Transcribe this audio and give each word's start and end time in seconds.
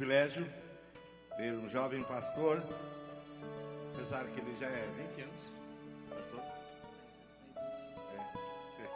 privilégio 0.00 0.46
ter 1.36 1.52
um 1.52 1.68
jovem 1.68 2.02
pastor, 2.04 2.64
apesar 3.92 4.24
que 4.28 4.40
ele 4.40 4.56
já 4.58 4.66
é 4.66 4.88
20 4.96 5.20
anos, 5.20 5.40
pastor. 6.08 6.40
É. 8.78 8.88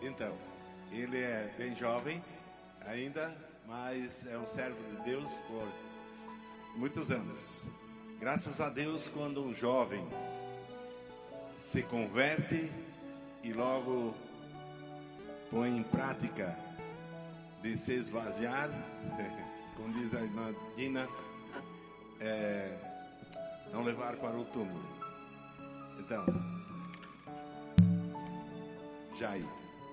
Então, 0.08 0.34
ele 0.90 1.20
é 1.20 1.52
bem 1.58 1.76
jovem 1.76 2.24
ainda, 2.86 3.36
mas 3.66 4.26
é 4.26 4.38
um 4.38 4.46
servo 4.46 4.82
de 4.96 5.02
Deus 5.02 5.30
por 5.46 5.68
muitos 6.74 7.10
anos. 7.10 7.60
Graças 8.18 8.62
a 8.62 8.70
Deus, 8.70 9.08
quando 9.08 9.44
um 9.44 9.54
jovem 9.54 10.08
se 11.58 11.82
converte 11.82 12.72
e 13.42 13.52
logo 13.52 14.14
põe 15.50 15.76
em 15.76 15.82
prática 15.82 16.56
de 17.62 17.76
se 17.76 17.94
esvaziar, 17.94 18.68
como 19.76 19.92
diz 19.94 20.12
a 20.14 20.20
irmã 20.20 20.54
Dina, 20.76 21.08
é, 22.20 22.76
não 23.72 23.82
levar 23.82 24.16
para 24.16 24.36
o 24.36 24.44
túmulo. 24.46 24.84
Então, 25.98 26.26
Jair, 29.18 29.46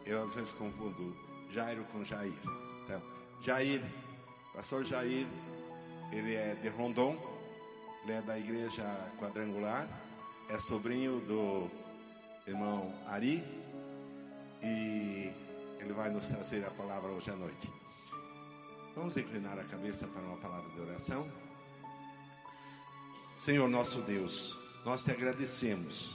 eu 0.05 0.23
às 0.23 0.33
vezes 0.33 0.51
confundo 0.53 1.15
Jairo 1.51 1.83
com 1.91 2.03
Jair. 2.03 2.33
Então, 2.83 3.01
Jair, 3.41 3.81
pastor 4.53 4.83
Jair, 4.83 5.27
ele 6.11 6.35
é 6.35 6.55
de 6.55 6.69
Rondon, 6.69 7.15
ele 8.03 8.13
é 8.13 8.21
da 8.21 8.37
igreja 8.37 8.83
quadrangular, 9.19 9.87
é 10.49 10.57
sobrinho 10.57 11.19
do 11.21 11.69
irmão 12.47 12.91
Ari 13.07 13.43
e 14.63 15.31
ele 15.79 15.93
vai 15.93 16.09
nos 16.09 16.27
trazer 16.27 16.65
a 16.65 16.71
palavra 16.71 17.09
hoje 17.09 17.31
à 17.31 17.35
noite. 17.35 17.71
Vamos 18.95 19.15
inclinar 19.17 19.57
a 19.57 19.63
cabeça 19.63 20.07
para 20.07 20.21
uma 20.21 20.37
palavra 20.37 20.69
de 20.71 20.81
oração. 20.81 21.27
Senhor 23.31 23.69
nosso 23.69 24.01
Deus, 24.01 24.57
nós 24.83 25.03
te 25.03 25.11
agradecemos 25.11 26.13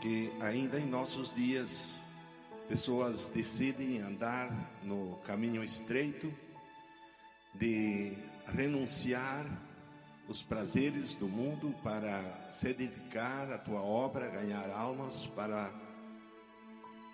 que 0.00 0.32
ainda 0.40 0.80
em 0.80 0.86
nossos 0.86 1.34
dias 1.34 1.92
pessoas 2.68 3.28
decidem 3.28 4.00
andar 4.00 4.50
no 4.82 5.16
caminho 5.24 5.62
estreito 5.62 6.32
de 7.54 8.16
renunciar 8.46 9.46
os 10.28 10.42
prazeres 10.42 11.14
do 11.16 11.28
mundo 11.28 11.74
para 11.82 12.50
se 12.52 12.72
dedicar 12.72 13.52
à 13.52 13.58
tua 13.58 13.82
obra, 13.82 14.30
ganhar 14.30 14.70
almas 14.70 15.26
para 15.26 15.70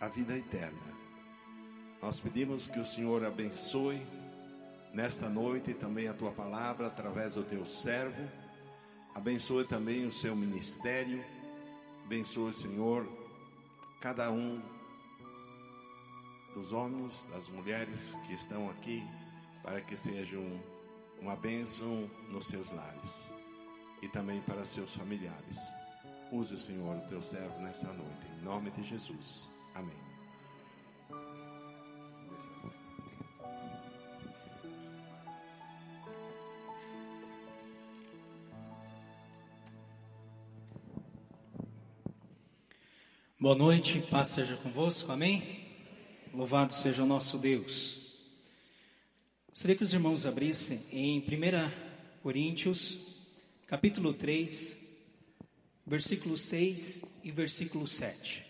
a 0.00 0.09
vida 0.09 0.37
eterna. 0.37 0.97
Nós 2.00 2.20
pedimos 2.20 2.68
que 2.68 2.78
o 2.78 2.84
Senhor 2.84 3.24
abençoe 3.24 4.00
nesta 4.94 5.28
noite 5.28 5.74
também 5.74 6.08
a 6.08 6.14
tua 6.14 6.30
palavra 6.30 6.86
através 6.86 7.34
do 7.34 7.42
teu 7.42 7.66
servo. 7.66 8.28
Abençoe 9.14 9.64
também 9.64 10.06
o 10.06 10.12
seu 10.12 10.36
ministério. 10.36 11.24
Abençoe, 12.04 12.52
Senhor, 12.52 13.06
cada 14.00 14.30
um 14.30 14.62
dos 16.54 16.72
homens, 16.72 17.26
das 17.30 17.48
mulheres 17.48 18.16
que 18.26 18.34
estão 18.34 18.70
aqui, 18.70 19.02
para 19.62 19.80
que 19.80 19.96
sejam 19.96 20.42
uma 21.20 21.36
bênção 21.36 22.08
nos 22.30 22.46
seus 22.46 22.70
lares 22.70 23.24
e 24.00 24.08
também 24.08 24.41
para 24.42 24.64
seus 24.64 24.94
familiares. 24.94 25.58
Use, 26.30 26.56
Senhor, 26.58 26.96
o 26.96 27.08
teu 27.08 27.22
servo 27.22 27.58
nesta 27.60 27.92
noite, 27.92 28.26
em 28.38 28.44
nome 28.44 28.70
de 28.70 28.84
Jesus. 28.84 29.48
Amém. 29.74 30.08
Boa 43.41 43.54
noite, 43.54 44.00
paz 44.00 44.31
seja 44.31 44.56
convosco, 44.56 45.12
amém? 45.12 45.65
Louvado 46.34 46.72
seja 46.72 47.04
o 47.04 47.06
nosso 47.06 47.38
Deus. 47.38 48.16
Gostaria 49.49 49.76
que 49.76 49.84
os 49.84 49.93
irmãos 49.93 50.26
abrissem 50.26 50.81
em 50.91 51.21
1 51.21 52.21
Coríntios, 52.21 53.21
capítulo 53.69 54.12
3, 54.12 55.04
versículo 55.87 56.37
6 56.37 57.21
e 57.22 57.31
versículo 57.31 57.87
7. 57.87 58.44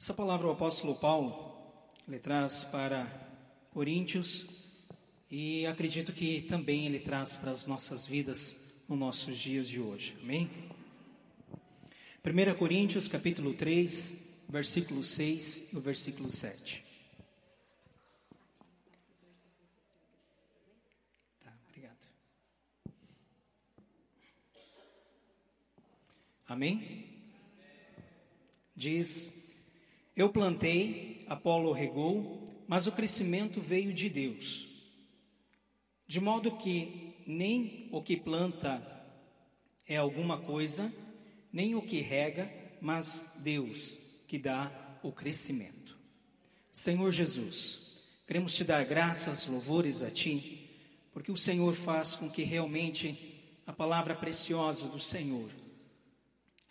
Essa 0.00 0.14
palavra 0.14 0.46
o 0.46 0.52
apóstolo 0.52 0.94
Paulo 0.94 1.52
ele 2.06 2.20
traz 2.20 2.62
para 2.62 3.06
Coríntios 3.72 4.46
e 5.28 5.66
acredito 5.66 6.12
que 6.12 6.42
também 6.42 6.86
ele 6.86 7.00
traz 7.00 7.34
para 7.34 7.50
as 7.50 7.66
nossas 7.66 8.06
vidas 8.06 8.71
nos 8.92 8.98
nossos 8.98 9.38
dias 9.38 9.68
de 9.68 9.80
hoje. 9.80 10.14
Amém? 10.22 10.50
1 12.24 12.54
Coríntios 12.58 13.08
capítulo 13.08 13.54
3, 13.54 14.44
versículo 14.48 15.02
6 15.02 15.72
e 15.72 15.76
o 15.76 15.80
versículo 15.80 16.30
7. 16.30 16.84
Tá, 21.40 21.52
obrigado. 21.68 22.06
Amém? 26.46 27.06
Diz: 28.76 29.52
Eu 30.14 30.28
plantei, 30.30 31.24
Apolo 31.28 31.72
regou, 31.72 32.44
mas 32.68 32.86
o 32.86 32.92
crescimento 32.92 33.58
veio 33.58 33.92
de 33.94 34.10
Deus. 34.10 34.68
De 36.06 36.20
modo 36.20 36.58
que 36.58 37.11
nem 37.26 37.88
o 37.92 38.02
que 38.02 38.16
planta 38.16 38.82
é 39.86 39.96
alguma 39.96 40.38
coisa, 40.38 40.92
nem 41.52 41.74
o 41.74 41.82
que 41.82 42.00
rega, 42.00 42.50
mas 42.80 43.40
Deus 43.42 43.98
que 44.26 44.38
dá 44.38 44.72
o 45.02 45.12
crescimento. 45.12 45.96
Senhor 46.70 47.10
Jesus, 47.12 48.02
queremos 48.26 48.54
te 48.54 48.64
dar 48.64 48.84
graças, 48.84 49.46
louvores 49.46 50.02
a 50.02 50.10
ti, 50.10 50.70
porque 51.12 51.30
o 51.30 51.36
Senhor 51.36 51.74
faz 51.74 52.14
com 52.14 52.30
que 52.30 52.42
realmente 52.42 53.60
a 53.66 53.72
palavra 53.72 54.14
preciosa 54.14 54.88
do 54.88 54.98
Senhor 54.98 55.50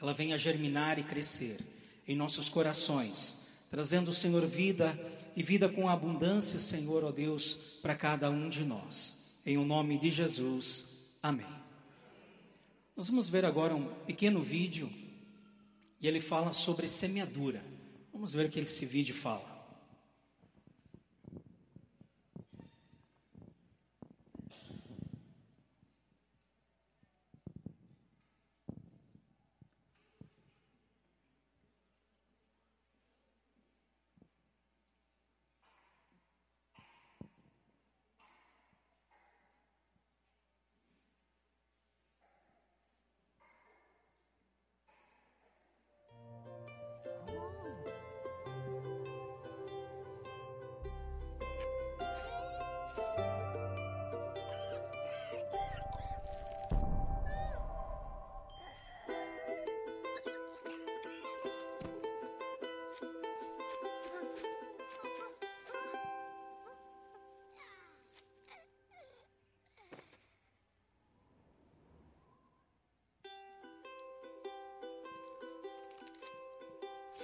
ela 0.02 0.14
venha 0.14 0.38
germinar 0.38 0.98
e 0.98 1.04
crescer 1.04 1.60
em 2.08 2.16
nossos 2.16 2.50
corações, 2.50 3.60
trazendo, 3.70 4.12
Senhor, 4.12 4.46
vida 4.48 4.98
e 5.36 5.44
vida 5.44 5.70
com 5.70 5.88
abundância, 5.88 6.60
Senhor, 6.60 7.04
ó 7.04 7.12
Deus, 7.12 7.54
para 7.82 7.96
cada 7.96 8.30
um 8.30 8.50
de 8.50 8.64
nós. 8.66 9.21
Em 9.46 9.57
o 9.57 9.66
nome 9.66 9.97
de 9.97 10.09
Jesus. 10.09 11.18
Amém. 11.22 11.47
Nós 12.96 13.09
vamos 13.09 13.29
ver 13.29 13.46
agora 13.46 13.75
um 13.75 13.85
pequeno 14.06 14.41
vídeo 14.41 14.91
e 16.00 16.07
ele 16.07 16.22
fala 16.22 16.53
sobre 16.53 16.88
semeadura. 16.88 17.63
Vamos 18.13 18.34
ver 18.34 18.47
o 18.47 18.50
que 18.50 18.59
esse 18.59 18.85
vídeo 18.85 19.16
fala. 19.16 19.51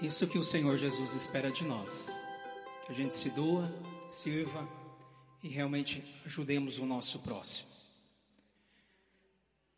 Isso 0.00 0.28
que 0.28 0.38
o 0.38 0.44
Senhor 0.44 0.78
Jesus 0.78 1.12
espera 1.14 1.50
de 1.50 1.64
nós. 1.64 2.16
Que 2.86 2.92
a 2.92 2.94
gente 2.94 3.16
se 3.16 3.30
doa, 3.30 3.68
sirva 4.08 4.68
e 5.42 5.48
realmente 5.48 6.04
ajudemos 6.24 6.78
o 6.78 6.86
nosso 6.86 7.18
próximo. 7.18 7.68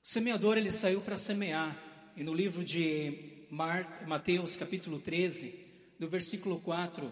O 0.04 0.08
semeador 0.08 0.58
ele 0.58 0.70
saiu 0.70 1.00
para 1.00 1.16
semear. 1.16 1.74
E 2.14 2.22
no 2.22 2.34
livro 2.34 2.62
de 2.62 3.46
Mar... 3.50 4.06
Mateus, 4.06 4.56
capítulo 4.56 4.98
13, 4.98 5.54
do 5.98 6.06
versículo 6.06 6.60
4 6.60 7.10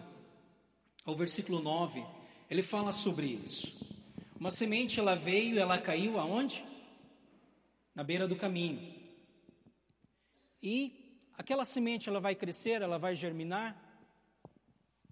ao 1.03 1.15
versículo 1.15 1.63
9, 1.63 2.05
ele 2.47 2.61
fala 2.61 2.93
sobre 2.93 3.25
isso. 3.25 3.73
Uma 4.39 4.51
semente 4.51 4.99
ela 4.99 5.15
veio, 5.15 5.59
ela 5.59 5.79
caiu 5.79 6.19
aonde? 6.19 6.63
Na 7.95 8.03
beira 8.03 8.27
do 8.27 8.35
caminho. 8.35 8.93
E 10.61 10.98
aquela 11.39 11.63
semente 11.63 12.09
ela 12.09 12.19
vai 12.19 12.35
crescer, 12.35 12.81
ela 12.81 12.99
vai 12.99 13.15
germinar? 13.15 13.81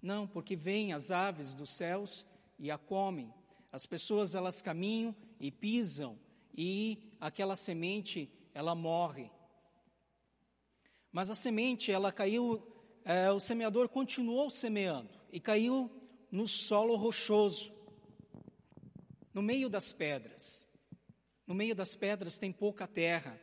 Não, 0.02 0.26
porque 0.26 0.54
vêm 0.54 0.92
as 0.92 1.10
aves 1.10 1.54
dos 1.54 1.70
céus 1.70 2.26
e 2.58 2.70
a 2.70 2.76
comem. 2.76 3.32
As 3.72 3.86
pessoas 3.86 4.34
elas 4.34 4.60
caminham 4.60 5.16
e 5.40 5.50
pisam 5.50 6.18
e 6.54 7.14
aquela 7.18 7.56
semente 7.56 8.30
ela 8.52 8.74
morre. 8.74 9.30
Mas 11.10 11.30
a 11.30 11.34
semente 11.34 11.90
ela 11.90 12.12
caiu, 12.12 12.62
é, 13.06 13.30
o 13.32 13.40
semeador 13.40 13.88
continuou 13.88 14.50
semeando 14.50 15.10
e 15.32 15.40
caiu 15.40 15.90
no 16.30 16.46
solo 16.46 16.94
rochoso, 16.94 17.72
no 19.32 19.40
meio 19.40 19.70
das 19.70 19.92
pedras. 19.92 20.68
No 21.46 21.54
meio 21.54 21.74
das 21.74 21.96
pedras 21.96 22.38
tem 22.38 22.52
pouca 22.52 22.86
terra. 22.86 23.40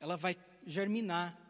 Ela 0.00 0.16
vai 0.16 0.36
germinar. 0.66 1.47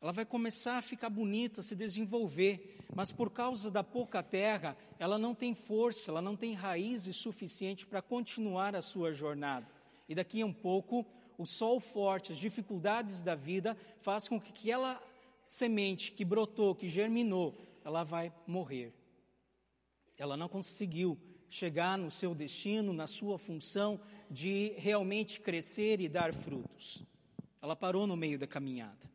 Ela 0.00 0.12
vai 0.12 0.24
começar 0.24 0.78
a 0.78 0.82
ficar 0.82 1.10
bonita, 1.10 1.62
se 1.62 1.76
desenvolver, 1.76 2.78
mas 2.94 3.12
por 3.12 3.30
causa 3.30 3.70
da 3.70 3.84
pouca 3.84 4.22
terra, 4.22 4.76
ela 4.98 5.18
não 5.18 5.34
tem 5.34 5.54
força, 5.54 6.10
ela 6.10 6.22
não 6.22 6.36
tem 6.36 6.54
raízes 6.54 7.16
suficiente 7.16 7.86
para 7.86 8.00
continuar 8.00 8.74
a 8.74 8.80
sua 8.80 9.12
jornada. 9.12 9.66
E 10.08 10.14
daqui 10.14 10.40
a 10.40 10.46
um 10.46 10.52
pouco, 10.52 11.04
o 11.36 11.44
sol 11.44 11.80
forte, 11.80 12.32
as 12.32 12.38
dificuldades 12.38 13.22
da 13.22 13.34
vida, 13.34 13.76
faz 14.00 14.26
com 14.26 14.40
que 14.40 14.50
aquela 14.50 15.00
semente 15.44 16.12
que 16.12 16.24
brotou, 16.24 16.74
que 16.74 16.88
germinou, 16.88 17.54
ela 17.84 18.02
vai 18.02 18.32
morrer. 18.46 18.94
Ela 20.16 20.36
não 20.36 20.48
conseguiu 20.48 21.18
chegar 21.50 21.98
no 21.98 22.10
seu 22.10 22.34
destino, 22.34 22.92
na 22.92 23.06
sua 23.06 23.38
função 23.38 24.00
de 24.30 24.72
realmente 24.78 25.40
crescer 25.40 26.00
e 26.00 26.08
dar 26.08 26.32
frutos. 26.32 27.04
Ela 27.60 27.76
parou 27.76 28.06
no 28.06 28.16
meio 28.16 28.38
da 28.38 28.46
caminhada. 28.46 29.10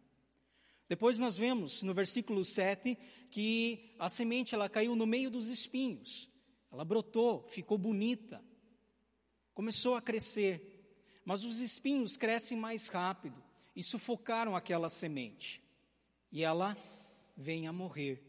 Depois 0.87 1.17
nós 1.17 1.37
vemos 1.37 1.81
no 1.83 1.93
versículo 1.93 2.45
7 2.45 2.97
que 3.31 3.95
a 3.97 4.07
semente 4.07 4.53
ela 4.53 4.69
caiu 4.69 4.95
no 4.95 5.07
meio 5.07 5.31
dos 5.31 5.47
espinhos. 5.47 6.29
Ela 6.71 6.85
brotou, 6.85 7.47
ficou 7.49 7.77
bonita. 7.77 8.43
Começou 9.53 9.95
a 9.95 10.01
crescer. 10.01 11.21
Mas 11.25 11.43
os 11.43 11.59
espinhos 11.59 12.17
crescem 12.17 12.57
mais 12.57 12.87
rápido 12.87 13.43
e 13.75 13.81
sufocaram 13.81 14.55
aquela 14.55 14.89
semente. 14.89 15.61
E 16.31 16.43
ela 16.43 16.77
vem 17.35 17.67
a 17.67 17.73
morrer. 17.73 18.23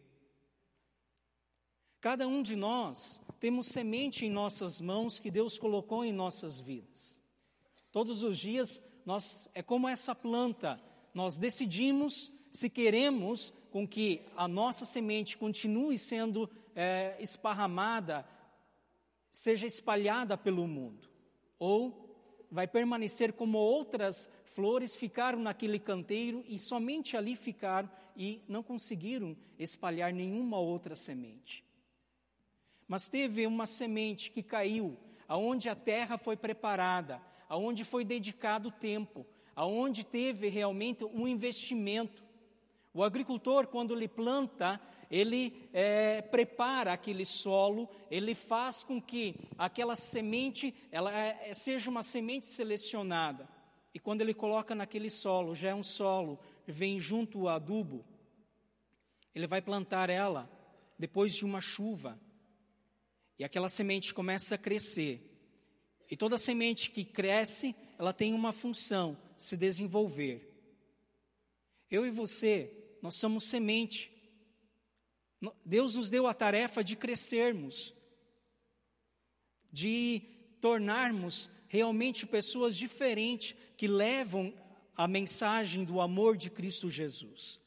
Cada 2.01 2.27
um 2.27 2.43
de 2.43 2.57
nós 2.57 3.21
temos 3.39 3.67
semente 3.67 4.25
em 4.25 4.31
nossas 4.31 4.81
mãos 4.81 5.19
que 5.19 5.31
Deus 5.31 5.59
colocou 5.59 6.05
em 6.05 6.13
nossas 6.13 6.59
vidas. 6.59 7.21
Todos 7.93 8.23
os 8.23 8.39
dias 8.39 8.81
nós 9.05 9.49
é 9.55 9.63
como 9.63 9.89
essa 9.89 10.15
planta, 10.15 10.81
nós 11.13 11.39
decidimos 11.39 12.33
se 12.57 12.71
queremos 12.71 13.53
com 13.71 13.87
que 13.87 14.23
a 14.37 14.49
nossa 14.49 14.85
semente 14.85 15.37
continue 15.37 15.99
sendo 15.99 16.51
é, 16.75 17.17
esparramada, 17.21 18.27
seja 19.31 19.67
espalhada 19.67 20.37
pelo 20.37 20.67
mundo, 20.67 21.09
ou 21.59 22.47
vai 22.51 22.67
permanecer 22.67 23.33
como 23.33 23.59
outras 23.59 24.29
flores 24.47 24.97
ficaram 24.97 25.39
naquele 25.39 25.79
canteiro 25.79 26.43
e 26.49 26.59
somente 26.59 27.17
ali 27.17 27.37
ficaram 27.37 27.91
e 28.17 28.41
não 28.49 28.63
conseguiram 28.63 29.37
espalhar 29.59 30.13
nenhuma 30.13 30.59
outra 30.59 30.97
semente. 30.97 31.63
Mas 32.89 33.09
teve 33.09 33.47
uma 33.47 33.67
semente 33.67 34.31
que 34.31 34.43
caiu, 34.43 34.97
aonde 35.29 35.69
a 35.69 35.75
terra 35.75 36.17
foi 36.17 36.37
preparada, 36.37 37.21
aonde 37.49 37.85
foi 37.85 38.05
dedicado 38.05 38.71
tempo, 38.71 39.27
aonde 39.55 40.05
teve 40.05 40.49
realmente 40.49 41.05
um 41.05 41.29
investimento. 41.29 42.25
O 42.97 43.05
agricultor, 43.05 43.67
quando 43.67 43.95
ele 43.95 44.09
planta, 44.09 44.81
ele 45.11 45.69
é, 45.71 46.23
prepara 46.23 46.95
aquele 46.95 47.27
solo, 47.27 47.91
ele 48.11 48.35
faz 48.35 48.83
com 48.83 48.99
que 48.99 49.35
aquela 49.59 49.95
semente 49.97 50.75
ela 50.91 51.13
é, 51.13 51.53
seja 51.53 51.91
uma 51.91 52.03
semente 52.03 52.47
selecionada. 52.47 53.47
E 53.93 53.99
quando 53.99 54.23
ele 54.23 54.33
coloca 54.33 54.75
naquele 54.75 55.11
solo, 55.11 55.55
já 55.55 55.69
é 55.69 55.75
um 55.75 55.83
solo, 55.83 56.41
vem 56.67 56.99
junto 56.99 57.41
o 57.41 57.49
adubo, 57.51 58.03
ele 59.35 59.47
vai 59.47 59.61
plantar 59.61 60.09
ela 60.09 60.51
depois 60.99 61.35
de 61.35 61.45
uma 61.45 61.61
chuva. 61.61 62.19
E 63.39 63.45
aquela 63.45 63.69
semente 63.69 64.15
começa 64.15 64.55
a 64.55 64.59
crescer. 64.59 65.21
E 66.11 66.17
toda 66.17 66.39
semente 66.39 66.91
que 66.91 67.05
cresce, 67.05 67.77
ela 67.99 68.15
tem 68.15 68.33
uma 68.33 68.55
função, 68.55 69.19
se 69.37 69.55
desenvolver. 69.55 70.51
Eu 71.91 72.05
e 72.05 72.11
você, 72.11 72.86
nós 73.07 73.15
somos 73.15 73.45
semente. 73.45 74.11
Deus 75.65 75.95
nos 75.95 76.11
deu 76.11 76.27
a 76.27 76.35
tarefa 76.35 76.83
de 76.83 76.97
crescermos, 76.97 77.95
de 79.71 80.23
tornarmos 80.61 81.49
realmente 81.69 82.27
pessoas 82.27 82.77
diferentes 82.77 83.55
que 83.77 83.87
levam 83.87 84.53
a 84.97 85.07
mensagem 85.07 85.85
do 85.85 86.01
amor 86.01 86.37
de 86.37 86.51
Cristo 86.51 86.91
Jesus, 86.91 87.61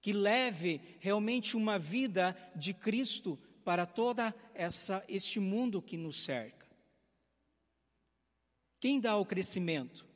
que 0.00 0.12
leve 0.12 0.80
realmente 1.00 1.56
uma 1.56 1.80
vida 1.80 2.36
de 2.54 2.72
Cristo 2.72 3.36
para 3.64 3.86
toda 3.86 4.32
essa 4.54 5.04
este 5.08 5.40
mundo 5.40 5.82
que 5.82 5.96
nos 5.96 6.22
cerca. 6.22 6.64
Quem 8.78 9.00
dá 9.00 9.16
o 9.16 9.26
crescimento? 9.26 10.06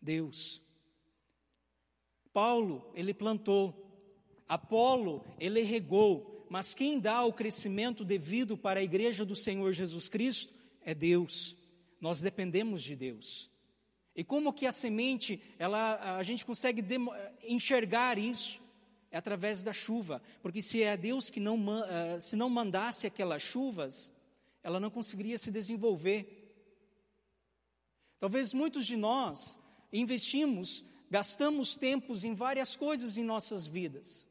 Deus. 0.00 0.63
Paulo, 2.34 2.84
ele 2.94 3.14
plantou. 3.14 3.80
Apolo, 4.48 5.24
ele 5.38 5.62
regou. 5.62 6.44
Mas 6.50 6.74
quem 6.74 6.98
dá 6.98 7.24
o 7.24 7.32
crescimento 7.32 8.04
devido 8.04 8.58
para 8.58 8.80
a 8.80 8.82
igreja 8.82 9.24
do 9.24 9.36
Senhor 9.36 9.72
Jesus 9.72 10.08
Cristo 10.08 10.52
é 10.82 10.92
Deus. 10.94 11.56
Nós 12.00 12.20
dependemos 12.20 12.82
de 12.82 12.96
Deus. 12.96 13.48
E 14.16 14.22
como 14.22 14.52
que 14.52 14.66
a 14.66 14.72
semente, 14.72 15.40
ela, 15.58 16.16
a 16.18 16.22
gente 16.24 16.44
consegue 16.44 16.84
enxergar 17.42 18.18
isso? 18.18 18.60
É 19.10 19.16
através 19.16 19.62
da 19.62 19.72
chuva, 19.72 20.20
porque 20.42 20.60
se 20.60 20.82
é 20.82 20.96
Deus 20.96 21.30
que 21.30 21.38
não, 21.38 21.56
eh, 21.84 22.18
se 22.18 22.34
não 22.34 22.50
mandasse 22.50 23.06
aquelas 23.06 23.42
chuvas, 23.42 24.12
ela 24.60 24.80
não 24.80 24.90
conseguiria 24.90 25.38
se 25.38 25.52
desenvolver. 25.52 26.52
Talvez 28.18 28.52
muitos 28.52 28.84
de 28.84 28.96
nós 28.96 29.56
investimos, 29.92 30.84
gastamos 31.10 31.76
tempos 31.76 32.24
em 32.24 32.34
várias 32.34 32.76
coisas 32.76 33.16
em 33.16 33.24
nossas 33.24 33.66
vidas. 33.66 34.28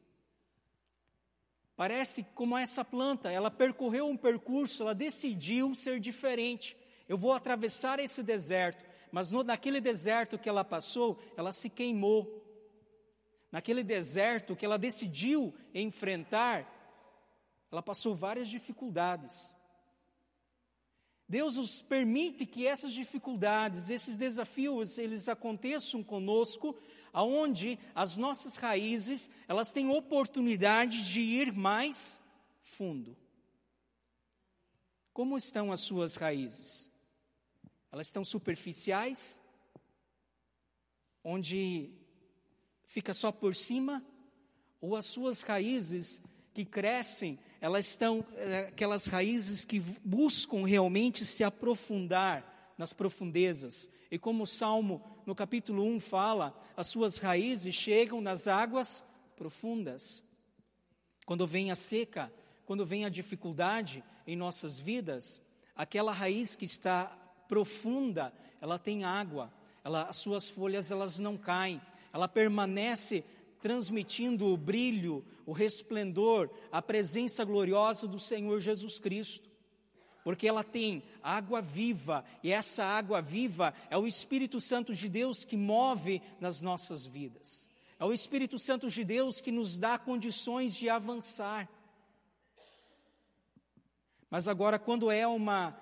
Parece 1.76 2.22
como 2.34 2.56
essa 2.56 2.84
planta, 2.84 3.32
ela 3.32 3.50
percorreu 3.50 4.06
um 4.06 4.16
percurso, 4.16 4.82
ela 4.82 4.94
decidiu 4.94 5.74
ser 5.74 5.98
diferente. 5.98 6.76
Eu 7.08 7.18
vou 7.18 7.32
atravessar 7.32 7.98
esse 7.98 8.22
deserto, 8.22 8.84
mas 9.10 9.32
no, 9.32 9.42
naquele 9.42 9.80
deserto 9.80 10.38
que 10.38 10.48
ela 10.48 10.64
passou, 10.64 11.20
ela 11.36 11.52
se 11.52 11.68
queimou. 11.68 12.42
Naquele 13.50 13.82
deserto 13.82 14.56
que 14.56 14.64
ela 14.64 14.78
decidiu 14.78 15.54
enfrentar, 15.74 16.70
ela 17.70 17.82
passou 17.82 18.14
várias 18.14 18.48
dificuldades. 18.48 19.54
Deus 21.34 21.56
nos 21.56 21.82
permite 21.82 22.46
que 22.46 22.64
essas 22.64 22.92
dificuldades, 22.92 23.90
esses 23.90 24.16
desafios, 24.16 24.98
eles 24.98 25.28
aconteçam 25.28 26.00
conosco, 26.00 26.78
aonde 27.12 27.76
as 27.92 28.16
nossas 28.16 28.54
raízes, 28.54 29.28
elas 29.48 29.72
têm 29.72 29.90
oportunidade 29.90 31.04
de 31.12 31.20
ir 31.20 31.52
mais 31.52 32.20
fundo. 32.62 33.16
Como 35.12 35.36
estão 35.36 35.72
as 35.72 35.80
suas 35.80 36.14
raízes? 36.14 36.88
Elas 37.90 38.06
estão 38.06 38.24
superficiais, 38.24 39.42
onde 41.24 41.90
fica 42.86 43.12
só 43.12 43.32
por 43.32 43.56
cima, 43.56 44.06
ou 44.80 44.94
as 44.94 45.06
suas 45.06 45.42
raízes 45.42 46.22
que 46.52 46.64
crescem 46.64 47.40
elas 47.64 47.86
estão 47.86 48.22
é, 48.36 48.58
aquelas 48.68 49.06
raízes 49.06 49.64
que 49.64 49.80
buscam 50.04 50.66
realmente 50.66 51.24
se 51.24 51.42
aprofundar 51.42 52.74
nas 52.76 52.92
profundezas. 52.92 53.88
E 54.10 54.18
como 54.18 54.42
o 54.42 54.46
Salmo 54.46 55.02
no 55.24 55.34
capítulo 55.34 55.82
1 55.82 55.98
fala, 55.98 56.54
as 56.76 56.88
suas 56.88 57.16
raízes 57.16 57.74
chegam 57.74 58.20
nas 58.20 58.46
águas 58.46 59.02
profundas. 59.34 60.22
Quando 61.24 61.46
vem 61.46 61.70
a 61.70 61.74
seca, 61.74 62.30
quando 62.66 62.84
vem 62.84 63.06
a 63.06 63.08
dificuldade 63.08 64.04
em 64.26 64.36
nossas 64.36 64.78
vidas, 64.78 65.40
aquela 65.74 66.12
raiz 66.12 66.54
que 66.54 66.66
está 66.66 67.06
profunda, 67.48 68.30
ela 68.60 68.78
tem 68.78 69.04
água, 69.04 69.50
ela, 69.82 70.02
as 70.02 70.18
suas 70.18 70.50
folhas 70.50 70.90
elas 70.90 71.18
não 71.18 71.38
caem, 71.38 71.80
ela 72.12 72.28
permanece 72.28 73.24
transmitindo 73.64 74.52
o 74.52 74.58
brilho, 74.58 75.24
o 75.46 75.52
resplendor, 75.52 76.50
a 76.70 76.82
presença 76.82 77.42
gloriosa 77.46 78.06
do 78.06 78.18
Senhor 78.18 78.60
Jesus 78.60 79.00
Cristo. 79.00 79.48
Porque 80.22 80.46
ela 80.46 80.62
tem 80.62 81.02
água 81.22 81.62
viva, 81.62 82.26
e 82.42 82.52
essa 82.52 82.84
água 82.84 83.22
viva 83.22 83.72
é 83.88 83.96
o 83.96 84.06
Espírito 84.06 84.60
Santo 84.60 84.92
de 84.92 85.08
Deus 85.08 85.44
que 85.44 85.56
move 85.56 86.20
nas 86.38 86.60
nossas 86.60 87.06
vidas. 87.06 87.66
É 87.98 88.04
o 88.04 88.12
Espírito 88.12 88.58
Santo 88.58 88.90
de 88.90 89.02
Deus 89.02 89.40
que 89.40 89.50
nos 89.50 89.78
dá 89.78 89.98
condições 89.98 90.74
de 90.74 90.90
avançar. 90.90 91.66
Mas 94.28 94.46
agora, 94.46 94.78
quando 94.78 95.10
é 95.10 95.26
uma 95.26 95.74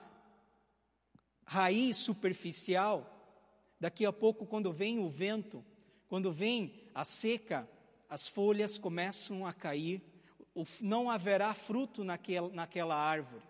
raiz 1.45 1.97
superficial, 1.97 3.12
daqui 3.81 4.07
a 4.07 4.12
pouco, 4.12 4.47
quando 4.47 4.73
vem 4.73 5.01
o 5.01 5.11
vento, 5.11 5.65
quando 6.07 6.31
vem 6.31 6.82
a 6.95 7.05
seca, 7.05 7.69
as 8.09 8.29
folhas 8.29 8.79
começam 8.79 9.47
a 9.47 9.53
cair, 9.53 10.03
não 10.81 11.11
haverá 11.11 11.55
fruto 11.55 12.05
naquela, 12.05 12.49
naquela 12.51 12.95
árvore, 12.95 13.43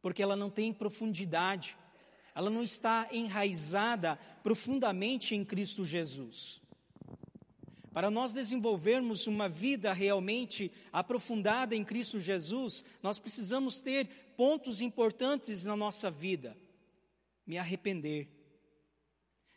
porque 0.00 0.22
ela 0.22 0.34
não 0.34 0.50
tem 0.50 0.72
profundidade, 0.72 1.76
ela 2.34 2.48
não 2.48 2.62
está 2.62 3.08
enraizada 3.12 4.16
profundamente 4.42 5.34
em 5.34 5.44
Cristo 5.44 5.84
Jesus. 5.84 6.62
Para 7.92 8.10
nós 8.10 8.32
desenvolvermos 8.32 9.26
uma 9.26 9.50
vida 9.50 9.92
realmente 9.92 10.72
aprofundada 10.90 11.76
em 11.76 11.84
Cristo 11.84 12.18
Jesus, 12.18 12.82
nós 13.02 13.18
precisamos 13.18 13.80
ter 13.80 14.06
pontos 14.34 14.80
importantes 14.80 15.66
na 15.66 15.76
nossa 15.76 16.10
vida. 16.10 16.56
Me 17.46 17.58
arrepender. 17.58 18.41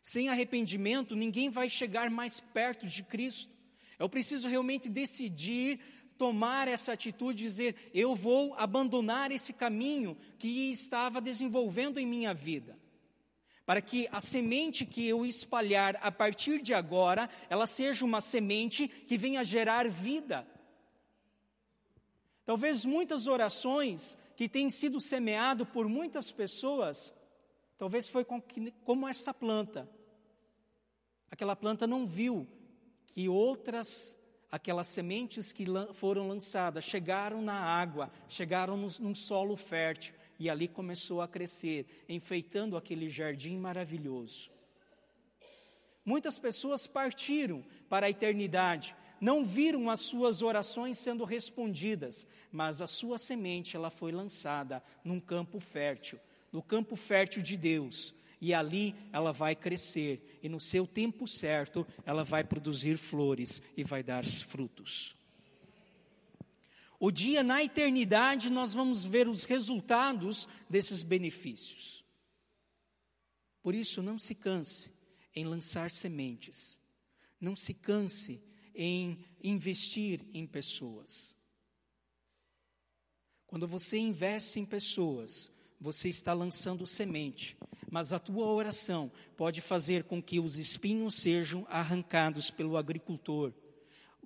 Sem 0.06 0.30
arrependimento, 0.30 1.16
ninguém 1.16 1.50
vai 1.50 1.68
chegar 1.68 2.12
mais 2.12 2.40
perto 2.40 2.86
de 2.86 3.02
Cristo. 3.02 3.52
Eu 3.98 4.08
preciso 4.08 4.48
realmente 4.48 4.88
decidir, 4.88 5.80
tomar 6.16 6.68
essa 6.68 6.94
atitude, 6.94 7.42
dizer: 7.42 7.90
eu 7.92 8.14
vou 8.14 8.54
abandonar 8.54 9.32
esse 9.32 9.52
caminho 9.52 10.16
que 10.38 10.72
estava 10.72 11.20
desenvolvendo 11.20 12.00
em 12.00 12.06
minha 12.06 12.36
vida 12.36 12.78
para 13.66 13.82
que 13.82 14.08
a 14.12 14.22
semente 14.22 14.86
que 14.86 15.08
eu 15.08 15.26
espalhar 15.26 15.98
a 16.00 16.12
partir 16.12 16.62
de 16.62 16.72
agora, 16.72 17.28
ela 17.50 17.66
seja 17.66 18.06
uma 18.06 18.22
semente 18.22 18.88
que 18.88 19.18
venha 19.18 19.44
gerar 19.44 19.90
vida. 19.90 20.46
Talvez 22.46 22.86
muitas 22.86 23.26
orações 23.26 24.16
que 24.36 24.48
têm 24.48 24.70
sido 24.70 25.02
semeado 25.02 25.66
por 25.66 25.90
muitas 25.90 26.32
pessoas, 26.32 27.12
talvez 27.78 28.08
foi 28.08 28.26
como 28.84 29.08
essa 29.08 29.34
planta. 29.34 29.90
Aquela 31.30 31.56
planta 31.56 31.86
não 31.86 32.06
viu 32.06 32.48
que 33.08 33.28
outras 33.28 34.18
aquelas 34.52 34.88
sementes 34.88 35.52
que 35.52 35.66
foram 35.94 36.30
lançadas 36.30 36.86
chegaram 36.86 37.42
na 37.42 37.60
água, 37.60 38.10
chegaram 38.30 38.78
num 38.78 39.14
solo 39.14 39.58
fértil 39.58 40.16
e 40.40 40.50
ali 40.50 40.68
começou 40.68 41.22
a 41.22 41.28
crescer, 41.28 42.06
enfeitando 42.08 42.78
aquele 42.78 43.10
jardim 43.10 43.58
maravilhoso. 43.58 44.50
Muitas 46.06 46.40
pessoas 46.40 46.88
partiram 46.88 47.66
para 47.90 48.06
a 48.06 48.10
eternidade, 48.10 48.96
não 49.20 49.44
viram 49.44 49.90
as 49.90 50.02
suas 50.02 50.42
orações 50.42 50.98
sendo 50.98 51.26
respondidas, 51.26 52.28
mas 52.52 52.82
a 52.82 52.88
sua 52.88 53.18
semente 53.18 53.76
ela 53.76 53.90
foi 53.90 54.12
lançada 54.12 54.84
num 55.04 55.20
campo 55.20 55.60
fértil, 55.60 56.20
no 56.56 56.64
campo 56.64 56.96
fértil 56.96 57.44
de 57.44 57.58
Deus, 57.58 58.16
e 58.40 58.54
ali 58.54 58.96
ela 59.12 59.34
vai 59.34 59.58
crescer 59.58 60.40
e 60.42 60.48
no 60.48 60.58
seu 60.58 60.88
tempo 60.88 61.28
certo 61.28 61.86
ela 62.06 62.24
vai 62.24 62.46
produzir 62.46 62.98
flores 62.98 63.62
e 63.76 63.84
vai 63.84 64.02
dar 64.02 64.24
frutos. 64.26 65.18
O 66.98 67.12
dia 67.12 67.44
na 67.44 67.62
eternidade 67.62 68.50
nós 68.50 68.74
vamos 68.74 69.04
ver 69.04 69.28
os 69.28 69.44
resultados 69.44 70.48
desses 70.70 71.04
benefícios. 71.04 72.06
Por 73.62 73.76
isso, 73.76 74.02
não 74.02 74.18
se 74.18 74.34
canse 74.34 74.90
em 75.36 75.44
lançar 75.44 75.92
sementes, 75.92 76.80
não 77.38 77.54
se 77.54 77.74
canse 77.74 78.42
em 78.74 79.20
investir 79.44 80.22
em 80.34 80.48
pessoas. 80.48 81.36
Quando 83.46 83.68
você 83.68 83.98
investe 83.98 84.58
em 84.58 84.66
pessoas, 84.66 85.52
você 85.80 86.10
está 86.10 86.34
lançando 86.34 86.86
semente, 86.88 87.58
mas 87.90 88.14
a 88.14 88.20
tua 88.20 88.48
oração 88.48 89.12
pode 89.38 89.62
fazer 89.62 90.04
com 90.04 90.22
que 90.22 90.40
os 90.40 90.58
espinhos 90.58 91.16
sejam 91.16 91.66
arrancados 91.70 92.50
pelo 92.50 92.78
agricultor 92.78 93.54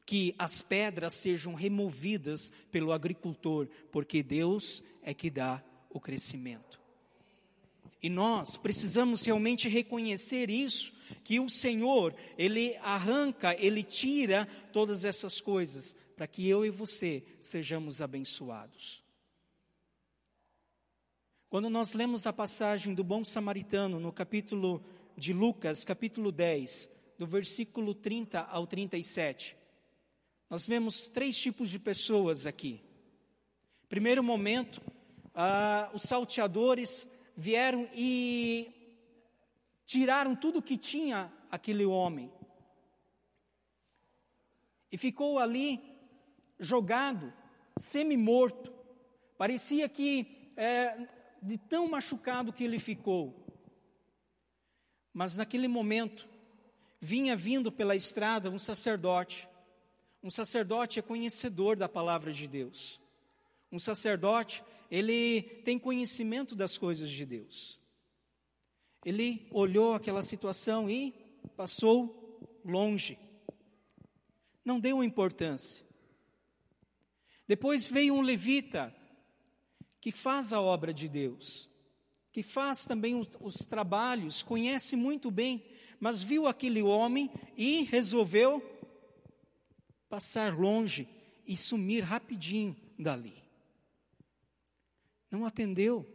que 0.09 0.33
as 0.39 0.63
pedras 0.63 1.13
sejam 1.13 1.53
removidas 1.53 2.51
pelo 2.71 2.91
agricultor, 2.91 3.67
porque 3.91 4.23
Deus 4.23 4.81
é 5.03 5.13
que 5.13 5.29
dá 5.29 5.63
o 5.87 5.99
crescimento. 5.99 6.81
E 8.01 8.09
nós 8.09 8.57
precisamos 8.57 9.23
realmente 9.23 9.69
reconhecer 9.69 10.49
isso, 10.49 10.91
que 11.23 11.39
o 11.39 11.47
Senhor, 11.47 12.15
Ele 12.39 12.75
arranca, 12.77 13.55
Ele 13.59 13.83
tira 13.83 14.47
todas 14.73 15.05
essas 15.05 15.39
coisas, 15.39 15.93
para 16.17 16.25
que 16.25 16.49
eu 16.49 16.65
e 16.65 16.71
você 16.71 17.23
sejamos 17.39 18.01
abençoados. 18.01 19.03
Quando 21.49 21.67
nós 21.67 21.95
lemos 21.95 22.27
a 22.27 22.31
passagem 22.31 22.93
do 22.93 23.03
bom 23.03 23.25
samaritano 23.25 23.99
no 23.99 24.13
capítulo 24.13 24.85
de 25.17 25.33
Lucas, 25.33 25.83
capítulo 25.83 26.31
10, 26.31 26.87
do 27.17 27.25
versículo 27.25 27.95
30 27.95 28.41
ao 28.41 28.67
37, 28.67 29.57
nós 30.47 30.67
vemos 30.67 31.09
três 31.09 31.35
tipos 31.39 31.71
de 31.71 31.79
pessoas 31.79 32.45
aqui. 32.45 32.83
Primeiro 33.87 34.23
momento, 34.23 34.79
ah, 35.33 35.89
os 35.91 36.03
salteadores 36.03 37.07
vieram 37.35 37.89
e 37.95 38.71
tiraram 39.87 40.35
tudo 40.35 40.61
que 40.61 40.77
tinha 40.77 41.33
aquele 41.49 41.83
homem. 41.83 42.31
E 44.91 44.99
ficou 44.99 45.39
ali 45.39 45.81
jogado, 46.59 47.33
semi-morto. 47.79 48.71
Parecia 49.35 49.89
que 49.89 50.51
é, 50.55 51.07
de 51.41 51.57
tão 51.57 51.87
machucado 51.87 52.53
que 52.53 52.63
ele 52.63 52.79
ficou. 52.79 53.45
Mas 55.13 55.35
naquele 55.35 55.67
momento, 55.67 56.27
vinha 56.99 57.35
vindo 57.35 57.71
pela 57.71 57.95
estrada 57.95 58.49
um 58.49 58.59
sacerdote 58.59 59.47
um 60.21 60.29
sacerdote 60.29 60.99
é 60.99 61.01
conhecedor 61.01 61.77
da 61.77 61.87
palavra 61.87 62.33
de 62.33 62.47
Deus. 62.47 62.99
Um 63.71 63.79
sacerdote, 63.79 64.63
ele 64.91 65.41
tem 65.63 65.77
conhecimento 65.77 66.55
das 66.55 66.77
coisas 66.77 67.09
de 67.09 67.25
Deus. 67.25 67.79
Ele 69.05 69.47
olhou 69.51 69.93
aquela 69.93 70.21
situação 70.21 70.89
e 70.89 71.13
passou 71.55 72.59
longe. 72.65 73.17
Não 74.65 74.77
deu 74.77 75.01
importância. 75.01 75.85
Depois 77.47 77.87
veio 77.87 78.13
um 78.13 78.21
levita 78.21 78.93
que 80.01 80.11
faz 80.11 80.53
a 80.53 80.61
obra 80.61 80.93
de 80.93 81.07
Deus, 81.07 81.69
que 82.31 82.43
faz 82.43 82.85
também 82.85 83.15
os, 83.15 83.29
os 83.41 83.65
trabalhos, 83.65 84.43
conhece 84.43 84.95
muito 84.95 85.29
bem, 85.29 85.63
mas 85.99 86.23
viu 86.23 86.47
aquele 86.47 86.81
homem 86.81 87.29
e 87.57 87.83
resolveu 87.83 88.63
passar 90.07 90.57
longe 90.57 91.07
e 91.45 91.57
sumir 91.57 92.03
rapidinho 92.03 92.75
dali. 92.97 93.43
Não 95.29 95.45
atendeu. 95.45 96.05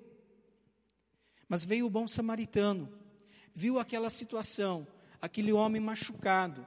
Mas 1.49 1.65
veio 1.65 1.87
o 1.87 1.91
bom 1.91 2.07
samaritano, 2.07 2.93
viu 3.55 3.79
aquela 3.79 4.11
situação, 4.11 4.87
aquele 5.21 5.53
homem 5.53 5.81
machucado. 5.81 6.67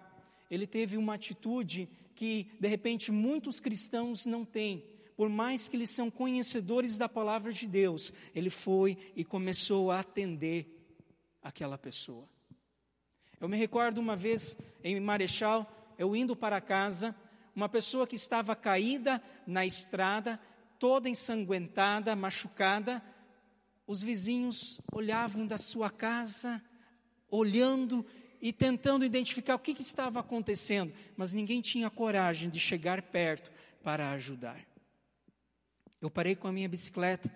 Ele 0.49 0.65
teve 0.65 0.95
uma 0.95 1.15
atitude 1.15 1.89
que, 2.15 2.51
de 2.59 2.67
repente, 2.67 3.11
muitos 3.11 3.59
cristãos 3.59 4.25
não 4.25 4.45
têm. 4.45 4.83
Por 5.17 5.29
mais 5.29 5.67
que 5.67 5.75
eles 5.75 5.89
são 5.89 6.11
conhecedores 6.11 6.95
da 6.95 7.09
palavra 7.09 7.51
de 7.51 7.65
Deus, 7.65 8.13
ele 8.35 8.51
foi 8.51 8.95
e 9.15 9.25
começou 9.25 9.89
a 9.89 9.99
atender 9.99 10.87
aquela 11.41 11.75
pessoa. 11.75 12.29
Eu 13.41 13.49
me 13.49 13.57
recordo 13.57 13.97
uma 13.97 14.15
vez 14.15 14.55
em 14.83 14.99
Marechal, 14.99 15.95
eu 15.97 16.15
indo 16.15 16.35
para 16.35 16.61
casa, 16.61 17.15
uma 17.55 17.67
pessoa 17.67 18.05
que 18.05 18.15
estava 18.15 18.55
caída 18.55 19.19
na 19.47 19.65
estrada, 19.65 20.39
toda 20.77 21.09
ensanguentada, 21.09 22.15
machucada, 22.15 23.01
os 23.87 24.03
vizinhos 24.03 24.79
olhavam 24.91 25.47
da 25.47 25.57
sua 25.57 25.89
casa 25.89 26.61
olhando 27.27 28.05
e 28.39 28.53
tentando 28.53 29.03
identificar 29.03 29.55
o 29.55 29.59
que, 29.59 29.73
que 29.73 29.81
estava 29.81 30.19
acontecendo, 30.19 30.93
mas 31.15 31.33
ninguém 31.33 31.59
tinha 31.59 31.89
coragem 31.89 32.51
de 32.51 32.59
chegar 32.59 33.01
perto 33.01 33.51
para 33.81 34.11
ajudar. 34.11 34.66
Eu 36.01 36.09
parei 36.09 36.35
com 36.35 36.47
a 36.47 36.51
minha 36.51 36.69
bicicleta 36.69 37.33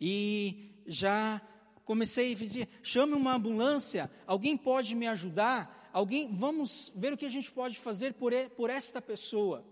e 0.00 0.82
já 0.86 1.40
comecei 1.84 2.32
a 2.32 2.36
dizer: 2.36 2.68
chame 2.82 3.14
uma 3.14 3.34
ambulância, 3.34 4.10
alguém 4.26 4.56
pode 4.56 4.94
me 4.94 5.06
ajudar? 5.06 5.90
Alguém, 5.92 6.34
vamos 6.34 6.90
ver 6.96 7.12
o 7.12 7.16
que 7.16 7.26
a 7.26 7.30
gente 7.30 7.50
pode 7.50 7.78
fazer 7.78 8.14
por, 8.14 8.32
por 8.56 8.70
esta 8.70 9.00
pessoa. 9.00 9.64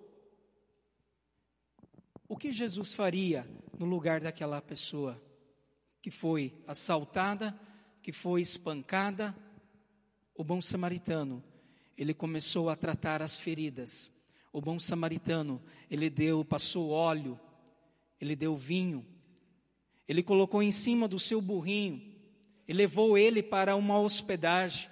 O 2.28 2.37
que 2.37 2.52
Jesus 2.52 2.92
faria 2.94 3.49
no 3.78 3.87
lugar 3.87 4.20
daquela 4.20 4.61
pessoa 4.61 5.20
que 6.02 6.11
foi 6.11 6.54
assaltada, 6.66 7.59
que 8.02 8.12
foi 8.12 8.42
espancada? 8.42 9.35
O 10.35 10.44
bom 10.44 10.61
samaritano, 10.61 11.42
ele 11.97 12.14
começou 12.14 12.70
a 12.70 12.76
tratar 12.76 13.20
as 13.23 13.38
feridas. 13.38 14.12
O 14.52 14.61
bom 14.61 14.78
samaritano, 14.78 15.62
ele 15.90 16.09
deu, 16.09 16.44
passou 16.44 16.90
óleo, 16.90 17.38
ele 18.20 18.37
deu 18.37 18.54
vinho, 18.54 19.06
ele 20.06 20.22
colocou 20.22 20.62
em 20.62 20.72
cima 20.72 21.06
do 21.06 21.18
seu 21.18 21.40
burrinho 21.40 22.11
e 22.66 22.72
levou 22.72 23.16
ele 23.16 23.42
para 23.42 23.76
uma 23.76 23.98
hospedagem. 23.98 24.90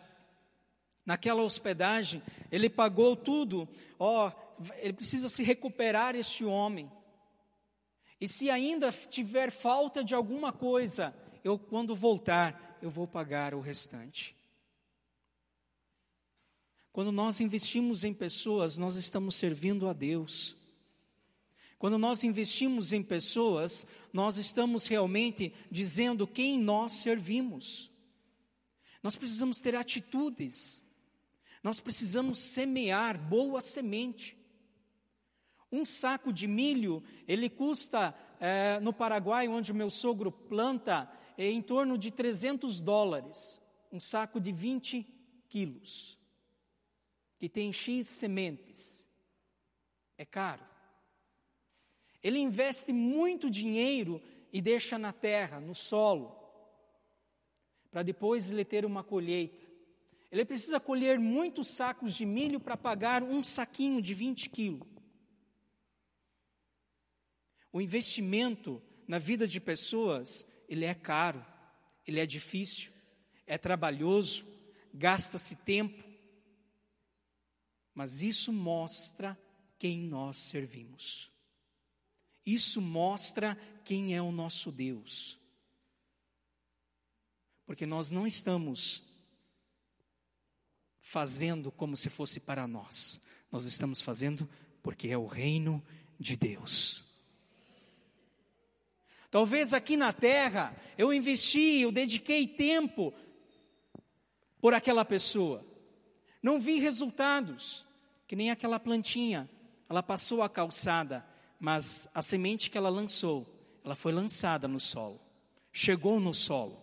Naquela 1.05 1.43
hospedagem, 1.43 2.23
ele 2.51 2.69
pagou 2.69 3.17
tudo. 3.17 3.69
Ó, 3.99 4.29
oh, 4.29 4.63
ele 4.77 4.93
precisa 4.93 5.29
se 5.29 5.43
recuperar 5.43 6.15
este 6.15 6.45
homem. 6.45 6.91
E 8.21 8.29
se 8.29 8.51
ainda 8.51 8.93
tiver 8.93 9.51
falta 9.51 10.03
de 10.03 10.15
alguma 10.15 10.53
coisa, 10.53 11.15
eu 11.45 11.59
quando 11.59 11.95
voltar, 11.95 12.79
eu 12.83 12.91
vou 12.91 13.07
pagar 13.07 13.55
o 13.55 13.61
restante. 13.61 14.37
Quando 16.93 17.13
nós 17.13 17.41
investimos 17.41 18.03
em 18.03 18.13
pessoas, 18.13 18.77
nós 18.77 18.97
estamos 18.97 19.37
servindo 19.37 19.89
a 19.89 19.93
Deus. 19.93 20.58
Quando 21.79 21.97
nós 21.97 22.25
investimos 22.25 22.93
em 22.93 23.03
pessoas, 23.03 23.87
nós 24.13 24.37
estamos 24.37 24.89
realmente 24.89 25.55
dizendo 25.71 26.27
quem 26.27 26.59
nós 26.59 26.93
servimos. 26.93 27.91
Nós 29.01 29.15
precisamos 29.15 29.61
ter 29.61 29.77
atitudes. 29.77 30.83
Nós 31.63 31.79
precisamos 31.79 32.39
semear 32.39 33.17
boa 33.17 33.61
semente. 33.61 34.37
Um 35.71 35.85
saco 35.85 36.33
de 36.33 36.49
milho, 36.49 37.03
ele 37.29 37.49
custa, 37.49 38.13
é, 38.41 38.81
no 38.81 38.93
Paraguai, 38.93 39.47
onde 39.47 39.73
meu 39.73 39.91
sogro 39.91 40.33
planta, 40.33 41.09
é 41.37 41.49
em 41.49 41.63
torno 41.63 41.97
de 41.97 42.11
300 42.11 42.81
dólares. 42.81 43.61
Um 43.93 44.01
saco 44.01 44.41
de 44.41 44.51
20 44.51 45.07
quilos, 45.49 46.19
que 47.39 47.49
tem 47.49 47.73
X 47.73 48.09
sementes. 48.09 49.07
É 50.17 50.25
caro. 50.25 50.67
Ele 52.23 52.39
investe 52.39 52.93
muito 52.93 53.51
dinheiro 53.51 54.21
e 54.53 54.61
deixa 54.61 54.99
na 54.99 55.13
terra, 55.13 55.61
no 55.61 55.75
solo, 55.75 56.37
para 57.91 58.03
depois 58.03 58.51
ele 58.51 58.65
ter 58.65 58.85
uma 58.85 59.05
colheita. 59.05 59.67
Ele 60.31 60.45
precisa 60.45 60.79
colher 60.79 61.19
muitos 61.19 61.69
sacos 61.69 62.15
de 62.15 62.27
milho 62.27 62.61
para 62.61 62.77
pagar 62.77 63.23
um 63.23 63.43
saquinho 63.43 64.03
de 64.03 64.13
20 64.13 64.51
quilos. 64.51 64.87
O 67.73 67.81
investimento 67.81 68.83
na 69.07 69.19
vida 69.19 69.47
de 69.47 69.61
pessoas, 69.61 70.47
ele 70.69 70.85
é 70.85 70.95
caro, 70.95 71.45
ele 72.07 72.21
é 72.21 72.27
difícil, 72.27 72.93
é 73.47 73.57
trabalhoso, 73.57 74.47
gasta-se 74.93 75.57
tempo, 75.57 76.03
mas 77.95 78.21
isso 78.23 78.53
mostra 78.53 79.39
quem 79.79 79.99
nós 79.99 80.37
servimos. 80.37 81.33
Isso 82.49 82.81
mostra 82.81 83.59
quem 83.85 84.17
é 84.17 84.23
o 84.23 84.33
nosso 84.33 84.73
Deus. 84.73 85.39
Porque 87.67 87.85
nós 87.85 88.11
não 88.11 88.27
estamos 88.27 89.03
fazendo 90.99 91.71
como 91.71 91.95
se 91.95 92.09
fosse 92.09 92.41
para 92.41 92.67
nós, 92.67 93.21
nós 93.53 93.67
estamos 93.67 94.01
fazendo 94.01 94.49
porque 94.83 95.09
é 95.09 95.19
o 95.19 95.27
reino 95.27 95.85
de 96.19 96.39
Deus. 96.39 97.03
Talvez 99.31 99.75
aqui 99.75 99.95
na 99.95 100.15
terra 100.15 100.75
eu 100.97 101.13
investi, 101.13 101.81
eu 101.81 101.93
dediquei 101.93 102.47
tempo 102.47 103.13
por 104.59 104.73
aquela 104.73 105.05
pessoa, 105.05 105.63
não 106.43 106.59
vi 106.59 106.79
resultados, 106.79 107.85
que 108.27 108.35
nem 108.35 108.51
aquela 108.51 108.81
plantinha, 108.81 109.51
ela 109.87 110.03
passou 110.03 110.43
a 110.43 110.49
calçada, 110.49 111.27
mas 111.59 112.07
a 112.15 112.23
semente 112.23 112.71
que 112.71 112.79
ela 112.79 112.89
lançou, 112.89 113.47
ela 113.85 113.97
foi 113.97 114.13
lançada 114.13 114.69
no 114.69 114.79
solo, 114.79 115.21
chegou 115.73 116.21
no 116.21 116.33
solo. 116.33 116.81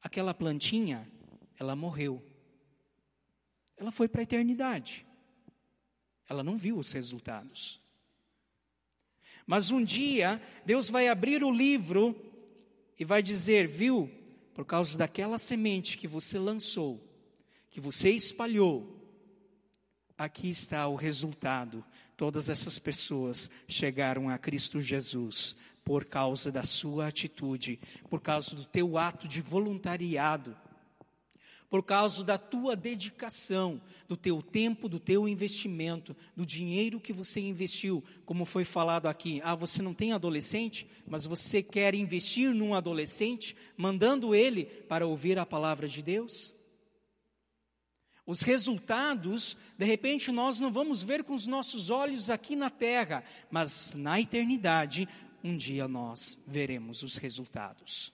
Aquela 0.00 0.32
plantinha, 0.32 1.10
ela 1.58 1.74
morreu. 1.74 2.24
Ela 3.76 3.90
foi 3.90 4.06
para 4.06 4.22
a 4.22 4.22
eternidade. 4.22 5.04
Ela 6.28 6.44
não 6.44 6.56
viu 6.56 6.78
os 6.78 6.92
resultados. 6.92 7.80
Mas 9.46 9.70
um 9.70 9.82
dia, 9.82 10.40
Deus 10.64 10.88
vai 10.88 11.08
abrir 11.08 11.42
o 11.42 11.50
livro 11.50 12.14
e 12.98 13.04
vai 13.04 13.22
dizer: 13.22 13.66
Viu, 13.66 14.10
por 14.54 14.64
causa 14.64 14.96
daquela 14.96 15.38
semente 15.38 15.98
que 15.98 16.08
você 16.08 16.38
lançou, 16.38 17.00
que 17.68 17.80
você 17.80 18.10
espalhou, 18.10 18.96
aqui 20.16 20.48
está 20.48 20.88
o 20.88 20.96
resultado 20.96 21.84
todas 22.16 22.48
essas 22.48 22.78
pessoas 22.78 23.50
chegaram 23.68 24.28
a 24.28 24.38
Cristo 24.38 24.80
Jesus 24.80 25.54
por 25.84 26.04
causa 26.04 26.50
da 26.50 26.64
sua 26.64 27.06
atitude, 27.06 27.78
por 28.10 28.20
causa 28.20 28.56
do 28.56 28.64
teu 28.64 28.98
ato 28.98 29.28
de 29.28 29.40
voluntariado, 29.40 30.56
por 31.68 31.82
causa 31.82 32.24
da 32.24 32.38
tua 32.38 32.74
dedicação, 32.74 33.80
do 34.08 34.16
teu 34.16 34.42
tempo, 34.42 34.88
do 34.88 34.98
teu 34.98 35.28
investimento, 35.28 36.16
do 36.34 36.46
dinheiro 36.46 36.98
que 36.98 37.12
você 37.12 37.40
investiu, 37.40 38.02
como 38.24 38.44
foi 38.44 38.64
falado 38.64 39.06
aqui. 39.06 39.40
Ah, 39.44 39.54
você 39.54 39.82
não 39.82 39.92
tem 39.92 40.12
adolescente, 40.12 40.88
mas 41.06 41.26
você 41.26 41.62
quer 41.62 41.94
investir 41.94 42.52
num 42.54 42.74
adolescente, 42.74 43.56
mandando 43.76 44.34
ele 44.34 44.64
para 44.64 45.06
ouvir 45.06 45.38
a 45.38 45.46
palavra 45.46 45.88
de 45.88 46.02
Deus? 46.02 46.55
Os 48.26 48.42
resultados, 48.42 49.56
de 49.78 49.86
repente, 49.86 50.32
nós 50.32 50.58
não 50.58 50.72
vamos 50.72 51.00
ver 51.00 51.22
com 51.22 51.32
os 51.32 51.46
nossos 51.46 51.90
olhos 51.90 52.28
aqui 52.28 52.56
na 52.56 52.68
terra, 52.68 53.22
mas 53.48 53.94
na 53.94 54.20
eternidade, 54.20 55.08
um 55.44 55.56
dia 55.56 55.86
nós 55.86 56.36
veremos 56.44 57.04
os 57.04 57.16
resultados. 57.16 58.12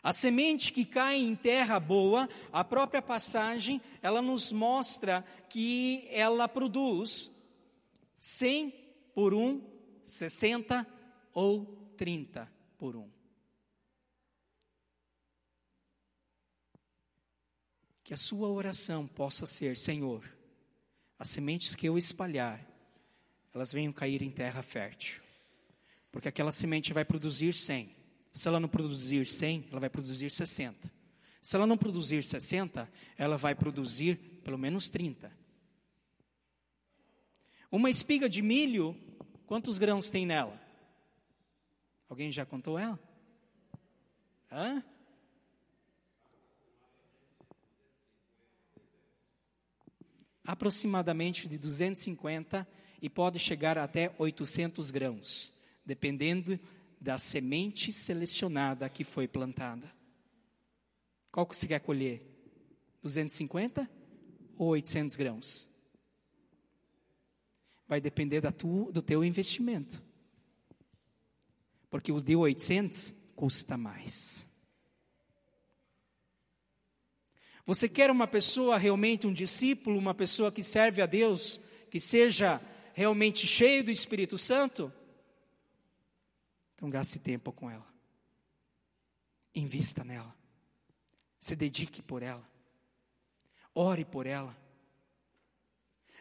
A 0.00 0.12
semente 0.12 0.72
que 0.72 0.84
cai 0.84 1.16
em 1.16 1.34
terra 1.34 1.80
boa, 1.80 2.28
a 2.52 2.62
própria 2.62 3.02
passagem, 3.02 3.80
ela 4.00 4.22
nos 4.22 4.52
mostra 4.52 5.24
que 5.48 6.06
ela 6.10 6.46
produz 6.46 7.30
100 8.20 8.72
por 9.12 9.34
um, 9.34 9.60
60 10.04 10.86
ou 11.34 11.66
30 11.96 12.48
por 12.78 12.94
um. 12.94 13.17
Que 18.08 18.14
a 18.14 18.16
sua 18.16 18.48
oração 18.48 19.06
possa 19.06 19.44
ser: 19.44 19.76
Senhor, 19.76 20.24
as 21.18 21.28
sementes 21.28 21.76
que 21.76 21.86
eu 21.86 21.98
espalhar, 21.98 22.66
elas 23.52 23.70
venham 23.70 23.92
cair 23.92 24.22
em 24.22 24.30
terra 24.30 24.62
fértil. 24.62 25.20
Porque 26.10 26.26
aquela 26.26 26.50
semente 26.50 26.90
vai 26.90 27.04
produzir 27.04 27.52
100. 27.52 27.94
Se 28.32 28.48
ela 28.48 28.58
não 28.58 28.66
produzir 28.66 29.26
100, 29.26 29.66
ela 29.70 29.78
vai 29.78 29.90
produzir 29.90 30.30
60. 30.30 30.90
Se 31.42 31.54
ela 31.54 31.66
não 31.66 31.76
produzir 31.76 32.24
60, 32.24 32.90
ela 33.18 33.36
vai 33.36 33.54
produzir 33.54 34.16
pelo 34.42 34.56
menos 34.56 34.88
30. 34.88 35.30
Uma 37.70 37.90
espiga 37.90 38.26
de 38.26 38.40
milho, 38.40 38.98
quantos 39.44 39.76
grãos 39.76 40.08
tem 40.08 40.24
nela? 40.24 40.58
Alguém 42.08 42.32
já 42.32 42.46
contou 42.46 42.78
ela? 42.78 42.98
Hã? 44.50 44.82
Aproximadamente 50.48 51.46
de 51.46 51.58
250 51.58 52.66
e 53.02 53.10
pode 53.10 53.38
chegar 53.38 53.76
até 53.76 54.14
800 54.16 54.90
grãos, 54.90 55.52
dependendo 55.84 56.58
da 56.98 57.18
semente 57.18 57.92
selecionada 57.92 58.88
que 58.88 59.04
foi 59.04 59.28
plantada. 59.28 59.92
Qual 61.30 61.44
que 61.44 61.54
você 61.54 61.68
quer 61.68 61.80
colher? 61.80 62.26
250 63.02 63.88
ou 64.56 64.68
800 64.68 65.16
grãos? 65.16 65.68
Vai 67.86 68.00
depender 68.00 68.40
da 68.40 68.50
tu, 68.50 68.90
do 68.90 69.02
teu 69.02 69.22
investimento. 69.22 70.02
Porque 71.90 72.10
o 72.10 72.22
de 72.22 72.34
800 72.34 73.12
custa 73.36 73.76
mais. 73.76 74.46
Você 77.68 77.86
quer 77.86 78.10
uma 78.10 78.26
pessoa 78.26 78.78
realmente 78.78 79.26
um 79.26 79.32
discípulo, 79.32 79.98
uma 79.98 80.14
pessoa 80.14 80.50
que 80.50 80.62
serve 80.62 81.02
a 81.02 81.06
Deus, 81.06 81.60
que 81.90 82.00
seja 82.00 82.62
realmente 82.94 83.46
cheio 83.46 83.84
do 83.84 83.90
Espírito 83.90 84.38
Santo? 84.38 84.90
Então 86.74 86.88
gaste 86.88 87.18
tempo 87.18 87.52
com 87.52 87.70
ela. 87.70 87.86
Invista 89.54 90.02
nela. 90.02 90.34
Se 91.38 91.54
dedique 91.54 92.00
por 92.00 92.22
ela. 92.22 92.42
Ore 93.74 94.02
por 94.02 94.24
ela. 94.24 94.56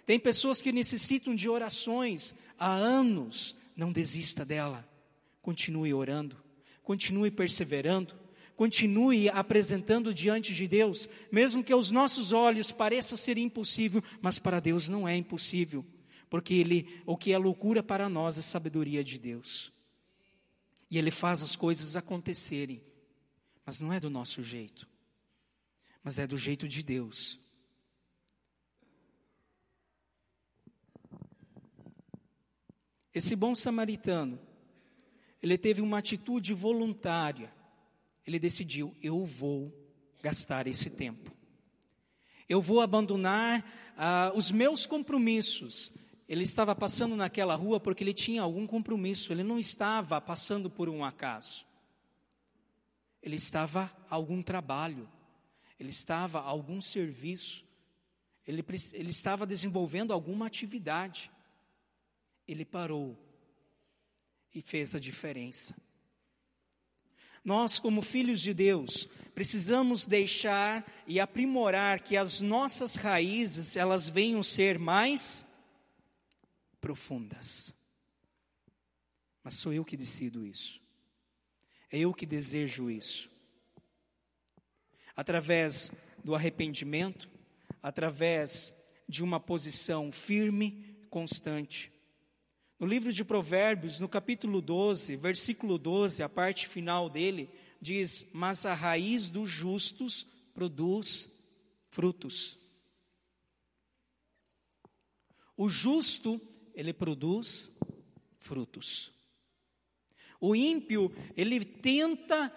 Tem 0.05 0.19
pessoas 0.19 0.62
que 0.62 0.73
necessitam 0.73 1.33
de 1.33 1.47
orações 1.47 2.36
há 2.60 2.73
anos. 2.73 3.55
Não 3.73 3.93
desista 3.93 4.43
dela. 4.43 4.86
Continue 5.41 5.93
orando. 5.93 6.36
Continue 6.83 7.31
perseverando. 7.31 8.13
Continue 8.58 9.30
apresentando 9.30 10.12
diante 10.12 10.52
de 10.52 10.67
Deus, 10.67 11.08
mesmo 11.32 11.63
que 11.63 11.72
aos 11.72 11.91
nossos 11.91 12.32
olhos 12.32 12.72
pareça 12.72 13.15
ser 13.15 13.38
impossível, 13.38 14.04
mas 14.20 14.39
para 14.39 14.60
Deus 14.60 14.89
não 14.89 15.08
é 15.08 15.15
impossível, 15.15 15.86
porque 16.28 16.56
ele, 16.56 17.02
o 17.06 17.15
que 17.15 17.32
é 17.32 17.38
loucura 17.38 17.84
para 17.84 18.10
nós 18.10 18.36
é 18.36 18.41
sabedoria 18.41 19.04
de 19.04 19.20
Deus. 19.20 19.72
E 20.89 20.98
ele 20.98 21.12
faz 21.12 21.43
as 21.43 21.56
coisas 21.56 21.96
acontecerem, 21.96 22.82
mas 23.63 23.80
não 23.80 23.93
é 23.93 24.00
do 24.00 24.10
nosso 24.10 24.43
jeito, 24.43 24.89
mas 26.04 26.17
é 26.17 26.26
do 26.26 26.36
jeito 26.36 26.67
de 26.67 26.82
Deus. 26.82 27.39
Esse 33.13 33.36
bom 33.36 33.54
samaritano, 33.54 34.39
ele 35.43 35.60
teve 35.60 35.80
uma 35.80 36.00
atitude 36.00 36.56
voluntária. 36.56 37.56
Ele 38.28 38.38
decidiu: 38.38 38.96
eu 39.02 39.26
vou 39.26 39.74
gastar 40.22 40.68
esse 40.68 40.90
tempo. 40.90 41.36
Eu 42.48 42.62
vou 42.62 42.82
abandonar 42.82 43.66
ah, 43.98 44.32
os 44.36 44.52
meus 44.52 44.86
compromissos. 44.86 45.90
Ele 46.30 46.44
estava 46.44 46.76
passando 46.76 47.16
naquela 47.16 47.56
rua 47.56 47.80
porque 47.80 48.04
ele 48.04 48.13
tinha 48.13 48.42
algum 48.42 48.68
compromisso, 48.68 49.32
ele 49.32 49.44
não 49.44 49.58
estava 49.58 50.20
passando 50.20 50.70
por 50.70 50.90
um 50.90 51.04
acaso. 51.04 51.66
Ele 53.24 53.38
estava 53.38 53.92
a 54.10 54.16
algum 54.16 54.42
trabalho, 54.42 55.10
ele 55.80 55.90
estava 55.90 56.40
a 56.40 56.44
algum 56.44 56.82
serviço, 56.82 57.66
ele, 58.46 58.63
ele 58.94 59.10
estava 59.10 59.48
desenvolvendo 59.48 60.12
alguma 60.12 60.46
atividade 60.46 61.32
ele 62.48 62.63
parou 62.63 63.18
e 64.54 64.62
fez 64.62 64.96
a 64.96 65.00
diferença. 65.00 65.76
Nós, 67.43 67.80
como 67.80 68.02
filhos 68.02 68.41
de 68.41 68.54
Deus, 68.54 69.08
precisamos 69.34 70.06
deixar 70.06 70.86
e 71.06 71.19
aprimorar 71.19 72.02
que 72.02 72.17
as 72.17 72.41
nossas 72.41 72.95
raízes, 72.95 73.78
elas 73.78 74.10
venham 74.10 74.43
ser 74.43 74.78
mais 74.78 75.45
profundas. 76.82 77.73
Mas 79.43 79.56
sou 79.56 79.71
eu 79.71 79.86
que 79.86 79.95
decido 79.95 80.45
isso. 80.45 80.82
É 81.91 82.00
eu 82.00 82.13
que 82.13 82.26
desejo 82.26 82.91
isso. 82.91 83.32
Através 85.15 85.91
do 86.23 86.36
arrependimento, 86.36 87.30
através 87.82 88.73
de 89.08 89.23
uma 89.23 89.39
posição 89.39 90.12
firme, 90.12 90.97
constante, 91.10 91.91
no 92.80 92.86
livro 92.86 93.12
de 93.12 93.26
Provérbios, 93.26 94.00
no 94.00 94.08
capítulo 94.08 94.62
12, 94.62 95.16
versículo 95.16 95.78
12, 95.78 96.22
a 96.22 96.30
parte 96.30 96.68
final 96.68 97.10
dele, 97.10 97.50
diz: 97.82 98.28
Mas 98.32 98.66
a 98.66 98.74
raiz 98.74 99.30
dos 99.30 99.50
justos 99.50 100.28
produz 100.54 101.30
frutos. 101.90 102.58
O 105.56 105.68
justo, 105.68 106.40
ele 106.76 106.94
produz 106.94 107.72
frutos. 108.38 109.12
O 110.40 110.56
ímpio, 110.56 111.12
ele 111.36 111.66
tenta, 111.66 112.54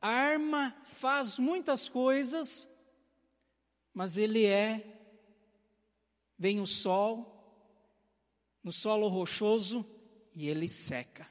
arma, 0.00 0.74
faz 0.84 1.38
muitas 1.38 1.86
coisas, 1.86 2.66
mas 3.92 4.16
ele 4.16 4.46
é. 4.46 4.90
Vem 6.38 6.60
o 6.60 6.66
sol, 6.66 7.33
no 8.64 8.72
solo 8.72 9.06
rochoso 9.08 9.86
e 10.34 10.48
ele 10.48 10.66
seca. 10.66 11.28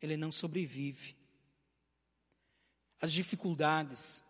Ele 0.00 0.16
não 0.16 0.30
sobrevive. 0.30 1.16
As 3.00 3.10
dificuldades. 3.12 4.22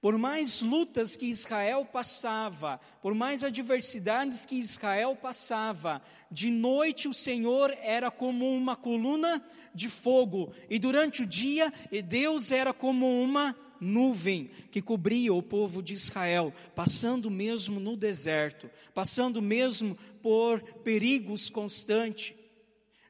Por 0.00 0.16
mais 0.16 0.62
lutas 0.62 1.16
que 1.16 1.26
Israel 1.26 1.84
passava, 1.84 2.80
por 3.02 3.12
mais 3.12 3.44
adversidades 3.44 4.46
que 4.46 4.54
Israel 4.54 5.14
passava, 5.14 6.00
de 6.30 6.50
noite 6.50 7.06
o 7.06 7.12
Senhor 7.12 7.76
era 7.82 8.10
como 8.10 8.50
uma 8.50 8.76
coluna 8.76 9.44
de 9.74 9.90
fogo, 9.90 10.54
e 10.70 10.78
durante 10.78 11.22
o 11.22 11.26
dia 11.26 11.72
Deus 12.08 12.50
era 12.50 12.72
como 12.72 13.22
uma 13.22 13.54
nuvem 13.80 14.50
que 14.70 14.82
cobria 14.82 15.32
o 15.32 15.42
povo 15.42 15.82
de 15.82 15.94
Israel, 15.94 16.52
passando 16.74 17.30
mesmo 17.30 17.80
no 17.80 17.96
deserto, 17.96 18.70
passando 18.94 19.40
mesmo 19.40 19.96
por 20.22 20.62
perigos 20.82 21.50
constantes. 21.50 22.34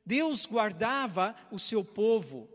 Deus 0.04 0.46
guardava 0.46 1.36
o 1.50 1.58
seu 1.58 1.84
povo. 1.84 2.48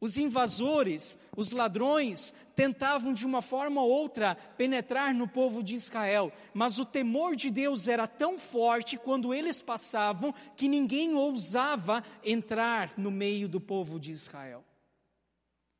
Os 0.00 0.16
invasores, 0.16 1.18
os 1.36 1.52
ladrões, 1.52 2.32
tentavam 2.56 3.12
de 3.12 3.26
uma 3.26 3.42
forma 3.42 3.82
ou 3.82 3.90
outra 3.90 4.34
penetrar 4.34 5.14
no 5.14 5.28
povo 5.28 5.62
de 5.62 5.74
Israel, 5.74 6.32
mas 6.54 6.78
o 6.78 6.86
temor 6.86 7.36
de 7.36 7.50
Deus 7.50 7.86
era 7.86 8.06
tão 8.06 8.38
forte 8.38 8.96
quando 8.96 9.34
eles 9.34 9.60
passavam 9.60 10.34
que 10.56 10.68
ninguém 10.68 11.14
ousava 11.14 12.02
entrar 12.24 12.98
no 12.98 13.10
meio 13.10 13.48
do 13.48 13.60
povo 13.60 14.00
de 14.00 14.10
Israel, 14.10 14.64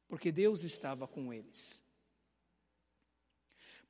porque 0.09 0.31
Deus 0.31 0.65
estava 0.65 1.07
com 1.07 1.33
eles. 1.33 1.83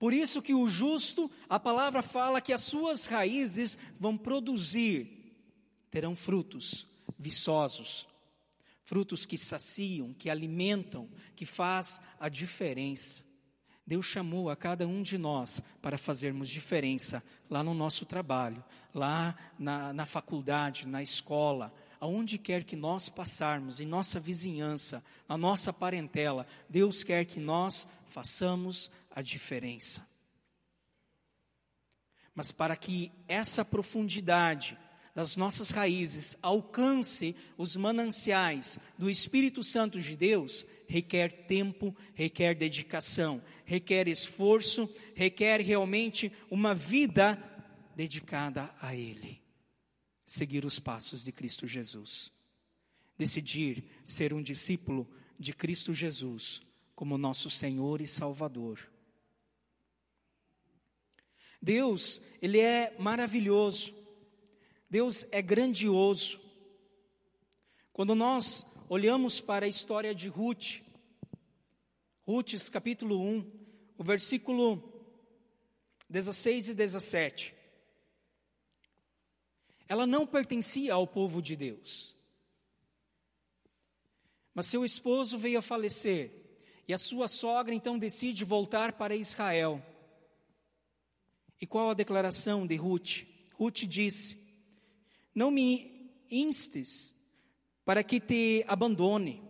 Por 0.00 0.14
isso 0.14 0.40
que 0.40 0.54
o 0.54 0.66
justo, 0.66 1.30
a 1.46 1.60
palavra 1.60 2.02
fala 2.02 2.40
que 2.40 2.54
as 2.54 2.62
suas 2.62 3.04
raízes 3.04 3.76
vão 3.98 4.16
produzir, 4.16 5.36
terão 5.90 6.16
frutos 6.16 6.86
viçosos, 7.18 8.08
frutos 8.82 9.26
que 9.26 9.36
saciam, 9.36 10.14
que 10.14 10.30
alimentam, 10.30 11.06
que 11.36 11.44
faz 11.44 12.00
a 12.18 12.30
diferença. 12.30 13.22
Deus 13.86 14.06
chamou 14.06 14.48
a 14.48 14.56
cada 14.56 14.88
um 14.88 15.02
de 15.02 15.18
nós 15.18 15.60
para 15.82 15.98
fazermos 15.98 16.48
diferença 16.48 17.22
lá 17.50 17.62
no 17.62 17.74
nosso 17.74 18.06
trabalho, 18.06 18.64
lá 18.94 19.36
na, 19.58 19.92
na 19.92 20.06
faculdade, 20.06 20.88
na 20.88 21.02
escola, 21.02 21.74
aonde 22.00 22.38
quer 22.38 22.64
que 22.64 22.74
nós 22.74 23.10
passarmos, 23.10 23.80
em 23.80 23.86
nossa 23.86 24.18
vizinhança, 24.18 25.04
na 25.28 25.36
nossa 25.36 25.74
parentela, 25.74 26.46
Deus 26.70 27.02
quer 27.04 27.26
que 27.26 27.38
nós 27.38 27.86
façamos 28.08 28.90
a 29.20 29.22
diferença. 29.22 30.06
Mas 32.34 32.50
para 32.50 32.74
que 32.74 33.12
essa 33.28 33.64
profundidade 33.64 34.76
das 35.14 35.36
nossas 35.36 35.70
raízes 35.70 36.36
alcance 36.40 37.36
os 37.58 37.76
mananciais 37.76 38.78
do 38.96 39.10
Espírito 39.10 39.62
Santo 39.62 40.00
de 40.00 40.16
Deus, 40.16 40.64
requer 40.88 41.46
tempo, 41.46 41.94
requer 42.14 42.54
dedicação, 42.54 43.42
requer 43.64 44.08
esforço, 44.08 44.88
requer 45.14 45.60
realmente 45.60 46.32
uma 46.50 46.74
vida 46.74 47.38
dedicada 47.94 48.74
a 48.80 48.94
Ele. 48.94 49.42
Seguir 50.24 50.64
os 50.64 50.78
passos 50.78 51.24
de 51.24 51.32
Cristo 51.32 51.66
Jesus. 51.66 52.30
Decidir 53.18 53.84
ser 54.04 54.32
um 54.32 54.40
discípulo 54.40 55.06
de 55.38 55.52
Cristo 55.52 55.92
Jesus 55.92 56.62
como 56.94 57.18
nosso 57.18 57.50
Senhor 57.50 58.00
e 58.00 58.06
Salvador. 58.06 58.89
Deus, 61.60 62.20
Ele 62.40 62.58
é 62.58 62.94
maravilhoso, 62.98 63.94
Deus 64.88 65.26
é 65.30 65.42
grandioso. 65.42 66.40
Quando 67.92 68.14
nós 68.14 68.66
olhamos 68.88 69.40
para 69.40 69.66
a 69.66 69.68
história 69.68 70.14
de 70.14 70.28
Ruth, 70.28 70.80
Ruth, 72.26 72.70
capítulo 72.70 73.20
1, 73.20 73.50
o 73.98 74.04
versículo 74.04 74.82
16 76.08 76.70
e 76.70 76.74
17. 76.74 77.54
Ela 79.88 80.06
não 80.06 80.26
pertencia 80.26 80.94
ao 80.94 81.06
povo 81.06 81.42
de 81.42 81.54
Deus. 81.54 82.16
Mas 84.54 84.66
seu 84.66 84.84
esposo 84.84 85.38
veio 85.38 85.58
a 85.58 85.62
falecer, 85.62 86.32
e 86.88 86.94
a 86.94 86.98
sua 86.98 87.28
sogra 87.28 87.74
então 87.74 87.98
decide 87.98 88.44
voltar 88.44 88.94
para 88.94 89.14
Israel. 89.14 89.80
E 91.60 91.66
qual 91.66 91.90
a 91.90 91.94
declaração 91.94 92.66
de 92.66 92.74
Ruth? 92.76 93.24
Ruth 93.54 93.84
disse: 93.86 94.38
Não 95.34 95.50
me 95.50 96.10
instes 96.30 97.14
para 97.84 98.02
que 98.02 98.18
te 98.18 98.64
abandone, 98.66 99.42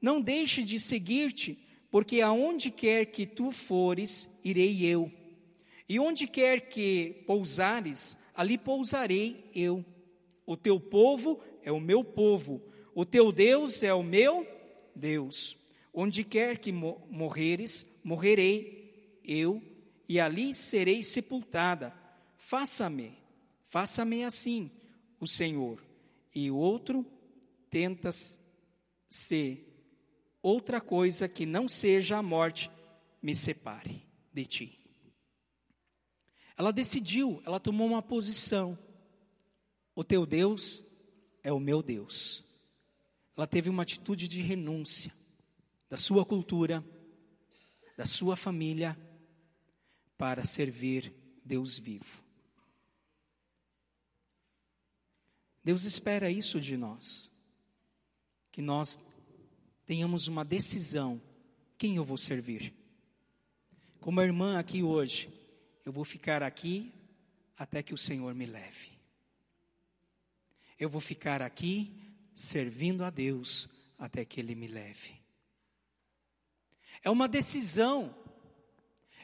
não 0.00 0.20
deixe 0.20 0.62
de 0.62 0.78
seguir-te, 0.78 1.58
porque 1.90 2.20
aonde 2.20 2.70
quer 2.70 3.06
que 3.06 3.24
tu 3.24 3.50
fores, 3.50 4.28
irei 4.44 4.84
eu, 4.84 5.10
e 5.88 5.98
onde 5.98 6.26
quer 6.26 6.68
que 6.68 7.22
pousares, 7.26 8.16
ali 8.34 8.58
pousarei 8.58 9.44
eu. 9.54 9.84
O 10.44 10.56
teu 10.56 10.78
povo 10.78 11.40
é 11.62 11.72
o 11.72 11.80
meu 11.80 12.04
povo, 12.04 12.60
o 12.94 13.06
teu 13.06 13.32
Deus 13.32 13.82
é 13.82 13.94
o 13.94 14.02
meu 14.02 14.46
Deus. 14.94 15.56
Onde 15.92 16.24
quer 16.24 16.58
que 16.58 16.72
morreres, 16.72 17.86
morrerei 18.02 19.20
eu, 19.24 19.62
e 20.08 20.20
ali 20.20 20.54
serei 20.54 21.02
sepultada. 21.02 21.94
Faça-me, 22.36 23.12
faça-me 23.64 24.24
assim, 24.24 24.70
o 25.18 25.26
Senhor. 25.26 25.82
E 26.34 26.50
o 26.50 26.56
outro 26.56 27.06
tenta 27.70 28.10
ser 29.08 29.70
outra 30.42 30.80
coisa 30.80 31.28
que 31.28 31.46
não 31.46 31.68
seja 31.68 32.18
a 32.18 32.22
morte 32.22 32.70
me 33.22 33.34
separe 33.34 34.04
de 34.32 34.44
ti. 34.44 34.78
Ela 36.56 36.72
decidiu, 36.72 37.42
ela 37.44 37.58
tomou 37.58 37.86
uma 37.86 38.02
posição. 38.02 38.78
O 39.94 40.04
teu 40.04 40.26
Deus 40.26 40.84
é 41.42 41.52
o 41.52 41.58
meu 41.58 41.82
Deus. 41.82 42.44
Ela 43.36 43.46
teve 43.46 43.68
uma 43.68 43.82
atitude 43.82 44.28
de 44.28 44.40
renúncia 44.40 45.12
da 45.88 45.96
sua 45.96 46.24
cultura, 46.24 46.84
da 47.96 48.06
sua 48.06 48.36
família, 48.36 48.96
para 50.16 50.44
servir 50.44 51.12
Deus 51.44 51.78
vivo. 51.78 52.22
Deus 55.62 55.84
espera 55.84 56.30
isso 56.30 56.60
de 56.60 56.76
nós, 56.76 57.30
que 58.52 58.60
nós 58.60 59.00
tenhamos 59.86 60.28
uma 60.28 60.44
decisão: 60.44 61.20
quem 61.78 61.96
eu 61.96 62.04
vou 62.04 62.18
servir? 62.18 62.74
Como 64.00 64.20
a 64.20 64.24
irmã 64.24 64.58
aqui 64.58 64.82
hoje, 64.82 65.32
eu 65.84 65.90
vou 65.90 66.04
ficar 66.04 66.42
aqui 66.42 66.92
até 67.56 67.82
que 67.82 67.94
o 67.94 67.98
Senhor 67.98 68.34
me 68.34 68.44
leve. 68.44 68.92
Eu 70.78 70.90
vou 70.90 71.00
ficar 71.00 71.40
aqui 71.40 71.90
servindo 72.34 73.04
a 73.04 73.10
Deus 73.10 73.68
até 73.98 74.24
que 74.24 74.40
Ele 74.40 74.54
me 74.54 74.66
leve. 74.66 75.14
É 77.02 77.10
uma 77.10 77.28
decisão, 77.28 78.14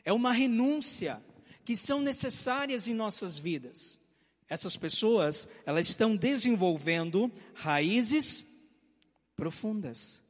é 0.04 0.12
uma 0.12 0.32
renúncia 0.32 1.22
que 1.64 1.76
são 1.76 2.00
necessárias 2.00 2.88
em 2.88 2.94
nossas 2.94 3.38
vidas. 3.38 3.98
Essas 4.48 4.76
pessoas, 4.76 5.48
elas 5.64 5.88
estão 5.88 6.16
desenvolvendo 6.16 7.30
raízes 7.54 8.44
profundas. 9.36 10.20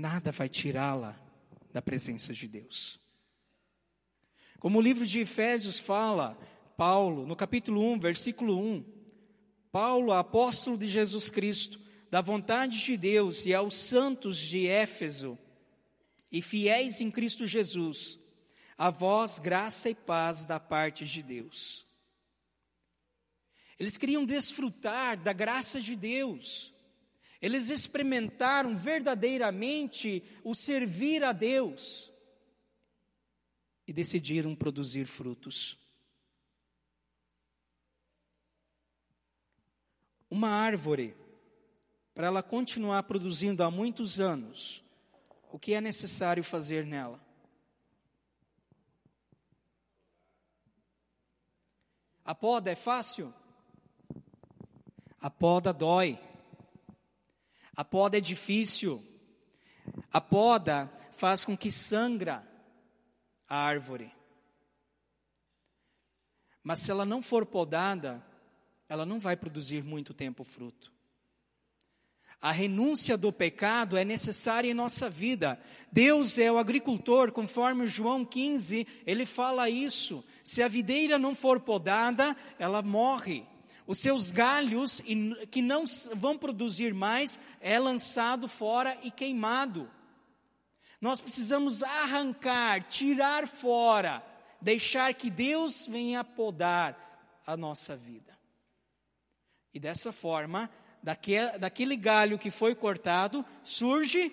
nada 0.00 0.32
vai 0.32 0.48
tirá-la 0.48 1.14
da 1.72 1.82
presença 1.82 2.32
de 2.32 2.48
Deus. 2.48 2.98
Como 4.58 4.78
o 4.78 4.82
livro 4.82 5.06
de 5.06 5.20
Efésios 5.20 5.78
fala, 5.78 6.36
Paulo, 6.76 7.26
no 7.26 7.36
capítulo 7.36 7.82
1, 7.92 8.00
versículo 8.00 8.58
1, 8.58 8.84
Paulo, 9.70 10.12
apóstolo 10.12 10.76
de 10.76 10.88
Jesus 10.88 11.30
Cristo, 11.30 11.78
da 12.10 12.20
vontade 12.20 12.82
de 12.82 12.96
Deus 12.96 13.46
e 13.46 13.54
aos 13.54 13.74
santos 13.74 14.38
de 14.38 14.66
Éfeso 14.66 15.38
e 16.30 16.40
fiéis 16.40 17.00
em 17.00 17.10
Cristo 17.10 17.46
Jesus, 17.46 18.18
a 18.78 18.90
vós 18.90 19.38
graça 19.38 19.90
e 19.90 19.94
paz 19.94 20.44
da 20.44 20.60
parte 20.60 21.04
de 21.04 21.22
Deus. 21.22 21.86
Eles 23.78 23.96
queriam 23.96 24.24
desfrutar 24.24 25.18
da 25.20 25.32
graça 25.32 25.80
de 25.80 25.96
Deus. 25.96 26.74
Eles 27.40 27.70
experimentaram 27.70 28.76
verdadeiramente 28.76 30.22
o 30.44 30.54
servir 30.54 31.24
a 31.24 31.32
Deus 31.32 32.12
e 33.86 33.92
decidiram 33.92 34.54
produzir 34.54 35.06
frutos. 35.06 35.78
Uma 40.30 40.50
árvore, 40.50 41.16
para 42.14 42.26
ela 42.26 42.42
continuar 42.42 43.02
produzindo 43.04 43.64
há 43.64 43.70
muitos 43.70 44.20
anos, 44.20 44.84
o 45.52 45.58
que 45.58 45.74
é 45.74 45.80
necessário 45.80 46.42
fazer 46.44 46.86
nela? 46.86 47.20
A 52.24 52.34
poda 52.34 52.70
é 52.70 52.76
fácil? 52.76 53.34
A 55.20 55.28
poda 55.28 55.72
dói. 55.72 56.18
A 57.76 57.84
poda 57.84 58.18
é 58.18 58.20
difícil. 58.20 59.04
A 60.12 60.20
poda 60.20 60.90
faz 61.12 61.44
com 61.44 61.56
que 61.56 61.72
sangra 61.72 62.46
a 63.48 63.56
árvore. 63.56 64.14
Mas 66.62 66.78
se 66.78 66.90
ela 66.90 67.04
não 67.04 67.22
for 67.22 67.44
podada, 67.44 68.24
ela 68.88 69.04
não 69.04 69.18
vai 69.18 69.36
produzir 69.36 69.82
muito 69.82 70.14
tempo 70.14 70.44
fruto. 70.44 70.92
A 72.40 72.52
renúncia 72.52 73.18
do 73.18 73.30
pecado 73.30 73.98
é 73.98 74.04
necessária 74.04 74.70
em 74.70 74.74
nossa 74.74 75.10
vida. 75.10 75.60
Deus 75.92 76.38
é 76.38 76.50
o 76.50 76.56
agricultor, 76.56 77.32
conforme 77.32 77.86
João 77.86 78.24
15, 78.24 78.86
ele 79.06 79.26
fala 79.26 79.68
isso. 79.68 80.24
Se 80.42 80.62
a 80.62 80.68
videira 80.68 81.18
não 81.18 81.34
for 81.34 81.60
podada, 81.60 82.34
ela 82.58 82.80
morre 82.80 83.44
os 83.86 83.98
seus 83.98 84.30
galhos, 84.30 85.02
que 85.50 85.60
não 85.60 85.84
vão 86.14 86.38
produzir 86.38 86.94
mais, 86.94 87.38
é 87.60 87.78
lançado 87.78 88.46
fora 88.46 88.96
e 89.02 89.10
queimado. 89.10 89.90
Nós 91.00 91.20
precisamos 91.20 91.82
arrancar, 91.82 92.84
tirar 92.84 93.48
fora, 93.48 94.24
deixar 94.60 95.12
que 95.12 95.28
Deus 95.28 95.86
venha 95.86 96.22
podar 96.22 97.42
a 97.44 97.56
nossa 97.56 97.96
vida. 97.96 98.38
E 99.74 99.80
dessa 99.80 100.12
forma, 100.12 100.70
daquele, 101.02 101.58
daquele 101.58 101.96
galho 101.96 102.38
que 102.38 102.50
foi 102.50 102.74
cortado, 102.74 103.44
surge 103.64 104.32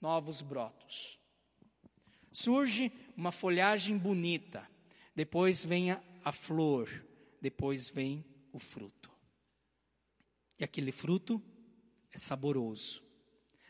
novos 0.00 0.42
brotos. 0.42 1.18
Surge 2.32 2.92
uma 3.16 3.32
folhagem 3.32 3.96
bonita. 3.96 4.68
Depois 5.14 5.64
vem 5.64 5.92
a, 5.92 6.00
a 6.24 6.32
flor 6.32 6.88
depois 7.44 7.90
vem 7.90 8.24
o 8.54 8.58
fruto. 8.58 9.10
E 10.58 10.64
aquele 10.64 10.90
fruto 10.90 11.42
é 12.10 12.16
saboroso. 12.16 13.04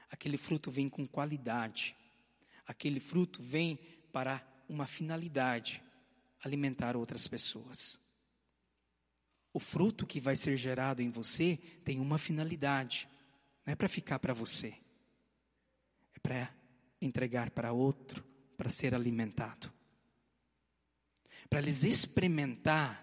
Aquele 0.08 0.38
fruto 0.38 0.70
vem 0.70 0.88
com 0.88 1.04
qualidade. 1.08 1.96
Aquele 2.64 3.00
fruto 3.00 3.42
vem 3.42 3.76
para 4.12 4.46
uma 4.68 4.86
finalidade: 4.86 5.82
alimentar 6.40 6.96
outras 6.96 7.26
pessoas. 7.26 7.98
O 9.54 9.60
fruto 9.60 10.04
que 10.04 10.20
vai 10.20 10.34
ser 10.34 10.56
gerado 10.56 11.00
em 11.00 11.08
você 11.08 11.56
tem 11.84 12.00
uma 12.00 12.18
finalidade. 12.18 13.08
Não 13.64 13.72
é 13.72 13.76
para 13.76 13.88
ficar 13.88 14.18
para 14.18 14.34
você. 14.34 14.74
É 16.12 16.18
para 16.18 16.52
entregar 17.00 17.50
para 17.50 17.72
outro, 17.72 18.24
para 18.56 18.68
ser 18.68 18.96
alimentado. 18.96 19.72
Para 21.48 21.60
eles 21.60 21.84
experimentar 21.84 23.00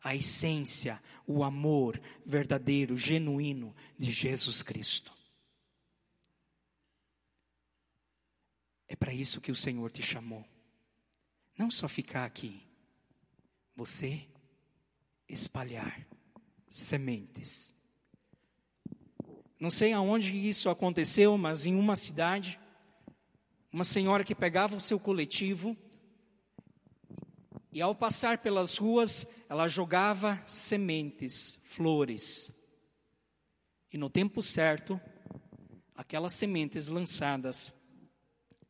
a 0.00 0.14
essência, 0.14 1.02
o 1.26 1.42
amor 1.42 2.00
verdadeiro, 2.24 2.96
genuíno 2.96 3.74
de 3.98 4.12
Jesus 4.12 4.62
Cristo. 4.62 5.12
É 8.86 8.94
para 8.94 9.12
isso 9.12 9.40
que 9.40 9.50
o 9.50 9.56
Senhor 9.56 9.90
te 9.90 10.02
chamou. 10.02 10.46
Não 11.58 11.72
só 11.72 11.88
ficar 11.88 12.24
aqui, 12.24 12.62
você 13.74 14.28
espalhar 15.28 16.06
sementes. 16.68 17.74
Não 19.60 19.70
sei 19.70 19.92
aonde 19.92 20.34
isso 20.36 20.70
aconteceu, 20.70 21.36
mas 21.36 21.66
em 21.66 21.74
uma 21.74 21.96
cidade, 21.96 22.60
uma 23.72 23.84
senhora 23.84 24.24
que 24.24 24.34
pegava 24.34 24.76
o 24.76 24.80
seu 24.80 24.98
coletivo 25.00 25.76
e 27.72 27.82
ao 27.82 27.94
passar 27.94 28.38
pelas 28.38 28.78
ruas, 28.78 29.26
ela 29.48 29.68
jogava 29.68 30.42
sementes, 30.46 31.60
flores. 31.64 32.50
E 33.92 33.98
no 33.98 34.08
tempo 34.08 34.42
certo, 34.42 35.00
aquelas 35.94 36.32
sementes 36.32 36.88
lançadas 36.88 37.72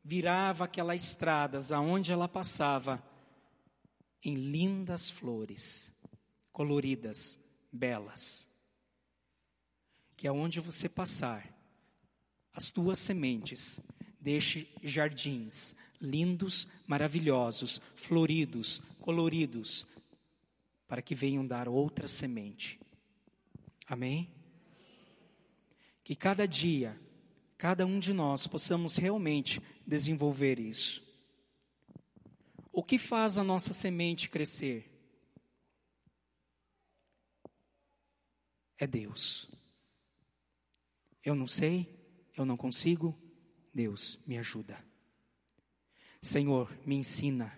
virava 0.03 0.65
aquelas 0.65 1.03
estradas 1.03 1.71
aonde 1.71 2.11
ela 2.11 2.29
passava 2.29 3.03
em 4.25 4.35
lindas 4.35 5.11
flores, 5.11 5.93
coloridas, 6.59 7.39
belas. 7.71 8.45
Que 10.17 10.27
aonde 10.27 10.59
você 10.59 10.89
passar, 10.89 11.49
as 12.53 12.69
tuas 12.69 12.99
sementes 12.99 13.81
deixe 14.21 14.69
jardins 14.83 15.77
lindos, 16.01 16.67
maravilhosos, 16.85 17.81
floridos, 17.95 18.83
coloridos, 19.01 19.87
para 20.89 21.01
que 21.01 21.15
venham 21.15 21.47
dar 21.47 21.69
outra 21.69 22.09
semente. 22.09 22.81
Amém? 23.87 24.29
Que 26.03 26.17
cada 26.17 26.45
dia 26.45 27.01
cada 27.57 27.87
um 27.87 28.01
de 28.01 28.13
nós 28.13 28.49
possamos 28.49 28.97
realmente 28.97 29.63
desenvolver 29.87 30.59
isso. 30.59 31.05
O 32.73 32.83
que 32.83 32.99
faz 32.99 33.39
a 33.39 33.45
nossa 33.45 33.73
semente 33.73 34.29
crescer? 34.29 34.88
É 38.79 38.87
Deus. 38.87 39.49
Eu 41.25 41.35
não 41.35 41.47
sei, 41.47 41.99
eu 42.37 42.45
não 42.45 42.57
consigo, 42.57 43.19
Deus 43.75 44.19
me 44.27 44.39
ajuda. 44.39 44.79
Senhor, 46.23 46.73
me 46.87 46.97
ensina. 46.97 47.53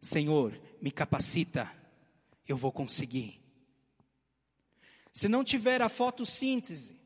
Senhor, 0.00 0.58
me 0.80 0.90
capacita. 0.90 1.70
Eu 2.46 2.56
vou 2.56 2.72
conseguir. 2.72 3.40
Se 5.12 5.28
não 5.28 5.44
tiver 5.44 5.82
a 5.82 5.88
fotossíntese, 5.88 6.96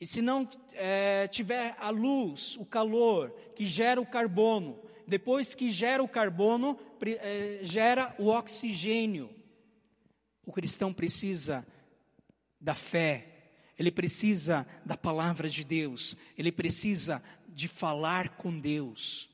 e 0.00 0.06
se 0.06 0.22
não 0.22 0.48
é, 0.74 1.26
tiver 1.28 1.76
a 1.78 1.90
luz, 1.90 2.56
o 2.56 2.64
calor 2.64 3.30
que 3.54 3.66
gera 3.66 4.00
o 4.00 4.06
carbono, 4.06 4.80
depois 5.06 5.54
que 5.54 5.72
gera 5.72 6.02
o 6.02 6.08
carbono, 6.08 6.78
é, 7.00 7.60
gera 7.62 8.14
o 8.18 8.26
oxigênio. 8.26 9.30
O 10.44 10.52
cristão 10.52 10.92
precisa 10.92 11.66
da 12.60 12.74
fé, 12.74 13.38
ele 13.78 13.90
precisa 13.90 14.66
da 14.84 14.96
palavra 14.96 15.48
de 15.48 15.62
Deus, 15.62 16.16
ele 16.36 16.50
precisa 16.50 17.22
de 17.48 17.68
falar 17.68 18.30
com 18.30 18.58
Deus. 18.58 19.28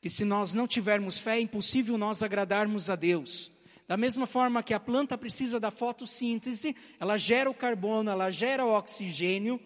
Que 0.00 0.10
se 0.10 0.24
nós 0.24 0.52
não 0.52 0.66
tivermos 0.66 1.18
fé, 1.18 1.38
é 1.38 1.40
impossível 1.40 1.96
nós 1.96 2.22
agradarmos 2.22 2.90
a 2.90 2.96
Deus. 2.96 3.50
Da 3.86 3.96
mesma 3.96 4.26
forma 4.26 4.62
que 4.62 4.74
a 4.74 4.80
planta 4.80 5.16
precisa 5.16 5.60
da 5.60 5.70
fotossíntese, 5.70 6.76
ela 7.00 7.16
gera 7.16 7.50
o 7.50 7.54
carbono, 7.54 8.10
ela 8.10 8.30
gera 8.30 8.64
o 8.64 8.74
oxigênio, 8.74 9.60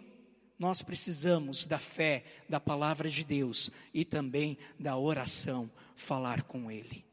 nós 0.58 0.82
precisamos 0.82 1.66
da 1.66 1.78
fé, 1.78 2.24
da 2.48 2.58
palavra 2.58 3.08
de 3.08 3.24
Deus 3.24 3.70
e 3.94 4.04
também 4.04 4.58
da 4.78 4.96
oração, 4.96 5.70
falar 5.94 6.42
com 6.42 6.70
Ele. 6.70 7.07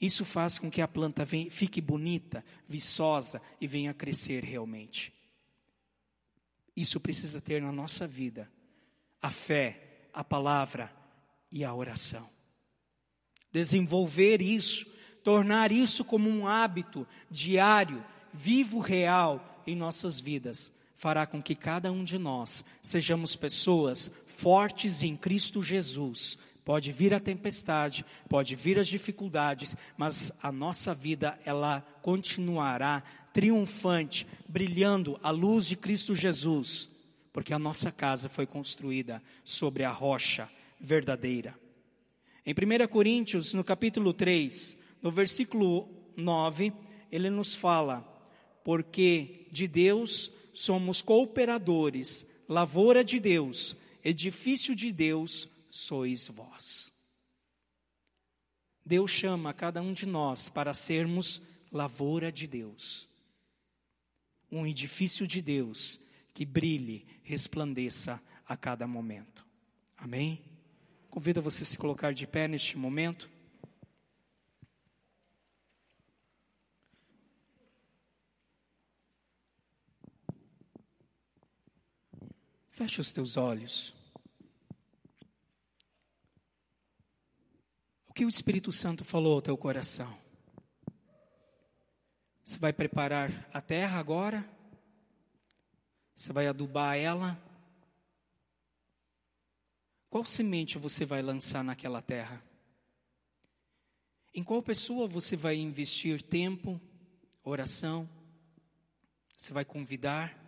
Isso 0.00 0.24
faz 0.24 0.58
com 0.58 0.70
que 0.70 0.80
a 0.80 0.88
planta 0.88 1.24
fique 1.26 1.80
bonita, 1.80 2.44
viçosa 2.68 3.40
e 3.60 3.66
venha 3.66 3.90
a 3.90 3.94
crescer 3.94 4.44
realmente. 4.44 5.12
Isso 6.76 6.98
precisa 6.98 7.40
ter 7.40 7.62
na 7.62 7.72
nossa 7.72 8.06
vida 8.06 8.50
a 9.22 9.30
fé, 9.30 10.08
a 10.12 10.24
palavra 10.24 10.92
e 11.50 11.64
a 11.64 11.72
oração. 11.74 12.28
Desenvolver 13.52 14.42
isso 14.42 14.92
tornar 15.24 15.72
isso 15.72 16.04
como 16.04 16.28
um 16.28 16.46
hábito 16.46 17.08
diário, 17.30 18.04
vivo, 18.32 18.78
real 18.78 19.62
em 19.66 19.74
nossas 19.74 20.20
vidas, 20.20 20.70
fará 20.96 21.26
com 21.26 21.42
que 21.42 21.54
cada 21.54 21.90
um 21.90 22.04
de 22.04 22.18
nós 22.18 22.62
sejamos 22.82 23.34
pessoas 23.34 24.10
fortes 24.26 25.02
em 25.02 25.16
Cristo 25.16 25.62
Jesus. 25.62 26.38
Pode 26.64 26.92
vir 26.92 27.12
a 27.12 27.20
tempestade, 27.20 28.06
pode 28.28 28.54
vir 28.54 28.78
as 28.78 28.88
dificuldades, 28.88 29.76
mas 29.98 30.32
a 30.42 30.50
nossa 30.50 30.94
vida 30.94 31.38
ela 31.44 31.82
continuará 32.00 33.02
triunfante, 33.34 34.26
brilhando 34.48 35.18
a 35.22 35.30
luz 35.30 35.66
de 35.66 35.76
Cristo 35.76 36.14
Jesus, 36.14 36.88
porque 37.32 37.52
a 37.52 37.58
nossa 37.58 37.92
casa 37.92 38.28
foi 38.28 38.46
construída 38.46 39.22
sobre 39.44 39.84
a 39.84 39.90
rocha 39.90 40.48
verdadeira. 40.80 41.54
Em 42.46 42.52
1 42.52 42.86
Coríntios, 42.88 43.52
no 43.52 43.64
capítulo 43.64 44.14
3, 44.14 44.78
no 45.02 45.10
versículo 45.10 45.88
9, 46.16 46.72
ele 47.10 47.28
nos 47.28 47.54
fala: 47.54 48.02
Porque 48.62 49.46
de 49.50 49.66
Deus 49.66 50.30
somos 50.54 51.02
cooperadores, 51.02 52.24
lavoura 52.48 53.04
de 53.04 53.20
Deus, 53.20 53.76
edifício 54.02 54.74
de 54.74 54.92
Deus 54.92 55.48
sois 55.74 56.28
vós. 56.28 56.92
Deus 58.86 59.10
chama 59.10 59.52
cada 59.52 59.82
um 59.82 59.92
de 59.92 60.06
nós 60.06 60.48
para 60.48 60.72
sermos 60.72 61.42
lavoura 61.72 62.30
de 62.30 62.46
Deus, 62.46 63.08
um 64.52 64.64
edifício 64.64 65.26
de 65.26 65.42
Deus 65.42 65.98
que 66.32 66.44
brilhe, 66.44 67.04
resplandeça 67.24 68.22
a 68.46 68.56
cada 68.56 68.86
momento. 68.86 69.44
Amém? 69.96 70.44
Convido 71.10 71.42
você 71.42 71.64
a 71.64 71.66
se 71.66 71.76
colocar 71.76 72.14
de 72.14 72.24
pé 72.24 72.46
neste 72.46 72.78
momento. 72.78 73.28
Feche 82.70 83.00
os 83.00 83.12
teus 83.12 83.36
olhos. 83.36 84.03
O 88.14 88.16
que 88.16 88.24
o 88.24 88.28
Espírito 88.28 88.70
Santo 88.70 89.04
falou 89.04 89.34
ao 89.34 89.42
teu 89.42 89.58
coração? 89.58 90.16
Você 92.44 92.60
vai 92.60 92.72
preparar 92.72 93.50
a 93.52 93.60
terra 93.60 93.98
agora? 93.98 94.48
Você 96.14 96.32
vai 96.32 96.46
adubar 96.46 96.96
ela? 96.96 97.36
Qual 100.08 100.24
semente 100.24 100.78
você 100.78 101.04
vai 101.04 101.22
lançar 101.22 101.64
naquela 101.64 102.00
terra? 102.00 102.40
Em 104.32 104.44
qual 104.44 104.62
pessoa 104.62 105.08
você 105.08 105.34
vai 105.34 105.56
investir 105.56 106.22
tempo, 106.22 106.80
oração? 107.42 108.08
Você 109.36 109.52
vai 109.52 109.64
convidar? 109.64 110.40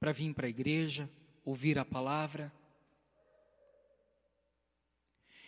para 0.00 0.10
vir 0.10 0.34
para 0.34 0.48
a 0.48 0.50
igreja, 0.50 1.08
ouvir 1.44 1.78
a 1.78 1.84
palavra? 1.84 2.52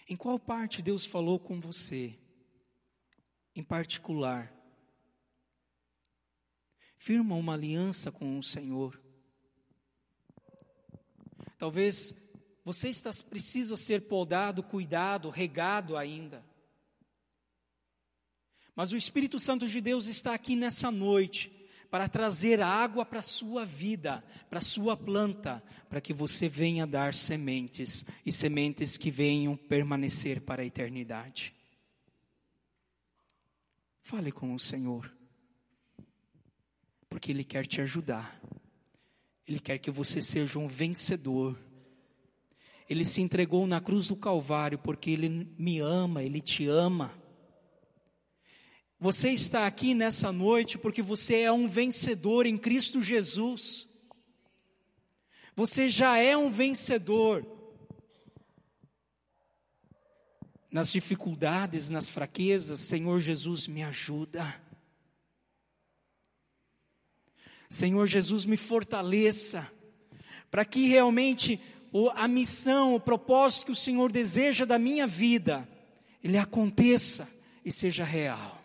Em 0.09 0.17
qual 0.17 0.39
parte 0.39 0.83
Deus 0.83 1.07
falou 1.07 1.39
com 1.39 1.59
você, 1.59 2.19
em 3.55 3.63
particular? 3.63 4.53
Firma 6.99 7.35
uma 7.35 7.55
aliança 7.55 8.13
com 8.13 8.39
o 8.39 8.43
Senhor. 8.43 9.01
Talvez 11.59 12.15
você 12.65 12.89
está, 12.89 13.11
precisa 13.29 13.77
ser 13.77 14.03
podado, 14.03 14.63
cuidado, 14.63 15.31
regado 15.31 15.97
ainda. 15.97 16.45
Mas 18.75 18.93
o 18.93 18.97
Espírito 18.97 19.39
Santo 19.39 19.67
de 19.67 19.81
Deus 19.81 20.07
está 20.07 20.35
aqui 20.35 20.57
nessa 20.57 20.91
noite 20.91 21.64
para 21.95 22.09
trazer 22.09 22.61
água 22.61 23.07
para 23.07 23.21
a 23.21 23.23
sua 23.23 23.65
vida, 23.65 24.25
para 24.51 24.59
a 24.59 24.63
sua 24.63 24.97
planta, 24.97 25.63
para 25.89 26.01
que 26.01 26.13
você 26.13 26.49
venha 26.49 26.85
dar 26.89 27.15
sementes 27.15 28.05
e 28.27 28.33
sementes 28.33 28.97
que 28.97 29.13
venham 29.13 29.57
permanecer 29.57 30.41
para 30.41 30.63
a 30.63 30.67
eternidade. 30.67 31.55
Fale 34.03 34.33
com 34.33 34.53
o 34.53 34.59
Senhor, 34.59 35.09
porque 37.09 37.31
Ele 37.31 37.45
quer 37.45 37.65
te 37.65 37.81
ajudar, 37.81 38.43
Ele 39.47 39.61
quer 39.61 39.79
que 39.79 39.93
você 39.93 40.21
seja 40.21 40.59
um 40.59 40.67
vencedor. 40.67 41.57
Ele 42.91 43.05
se 43.05 43.21
entregou 43.21 43.69
na 43.69 43.81
cruz 43.81 44.09
do 44.09 44.17
Calvário 44.17 44.81
porque 44.81 45.13
Ele 45.13 45.29
me 45.57 45.79
ama, 45.79 46.25
Ele 46.25 46.41
te 46.41 46.67
ama. 46.67 47.15
Você 49.05 49.29
está 49.33 49.67
aqui 49.67 49.93
nessa 49.93 50.33
noite 50.33 50.79
porque 50.79 51.03
você 51.03 51.41
é 51.41 51.53
um 51.53 51.69
vencedor 51.69 52.47
em 52.47 52.57
Cristo 52.57 53.03
Jesus. 53.03 53.87
Você 55.55 55.91
já 55.91 56.17
é 56.17 56.35
um 56.35 56.49
vencedor. 56.49 57.47
Nas 60.71 60.91
dificuldades, 60.91 61.91
nas 61.91 62.09
fraquezas, 62.09 62.81
Senhor 62.81 63.21
Jesus, 63.21 63.67
me 63.67 63.83
ajuda. 63.83 64.59
Senhor 67.69 68.07
Jesus, 68.07 68.47
me 68.47 68.57
fortaleça, 68.57 69.71
para 70.51 70.65
que 70.65 70.89
realmente 70.89 71.61
a 72.15 72.27
missão, 72.27 72.95
o 72.95 73.01
propósito 73.01 73.67
que 73.67 73.73
o 73.73 73.77
Senhor 73.77 74.11
deseja 74.11 74.65
da 74.65 74.79
minha 74.79 75.07
vida, 75.07 75.69
ele 76.23 76.39
aconteça 76.39 77.29
e 77.63 77.71
seja 77.71 78.03
real. 78.03 78.64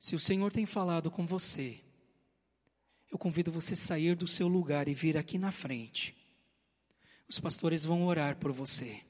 Se 0.00 0.16
o 0.16 0.18
Senhor 0.18 0.50
tem 0.50 0.64
falado 0.64 1.10
com 1.10 1.26
você, 1.26 1.78
eu 3.12 3.18
convido 3.18 3.52
você 3.52 3.74
a 3.74 3.76
sair 3.76 4.16
do 4.16 4.26
seu 4.26 4.48
lugar 4.48 4.88
e 4.88 4.94
vir 4.94 5.18
aqui 5.18 5.36
na 5.36 5.52
frente. 5.52 6.16
Os 7.28 7.38
pastores 7.38 7.84
vão 7.84 8.06
orar 8.06 8.36
por 8.38 8.50
você. 8.50 9.02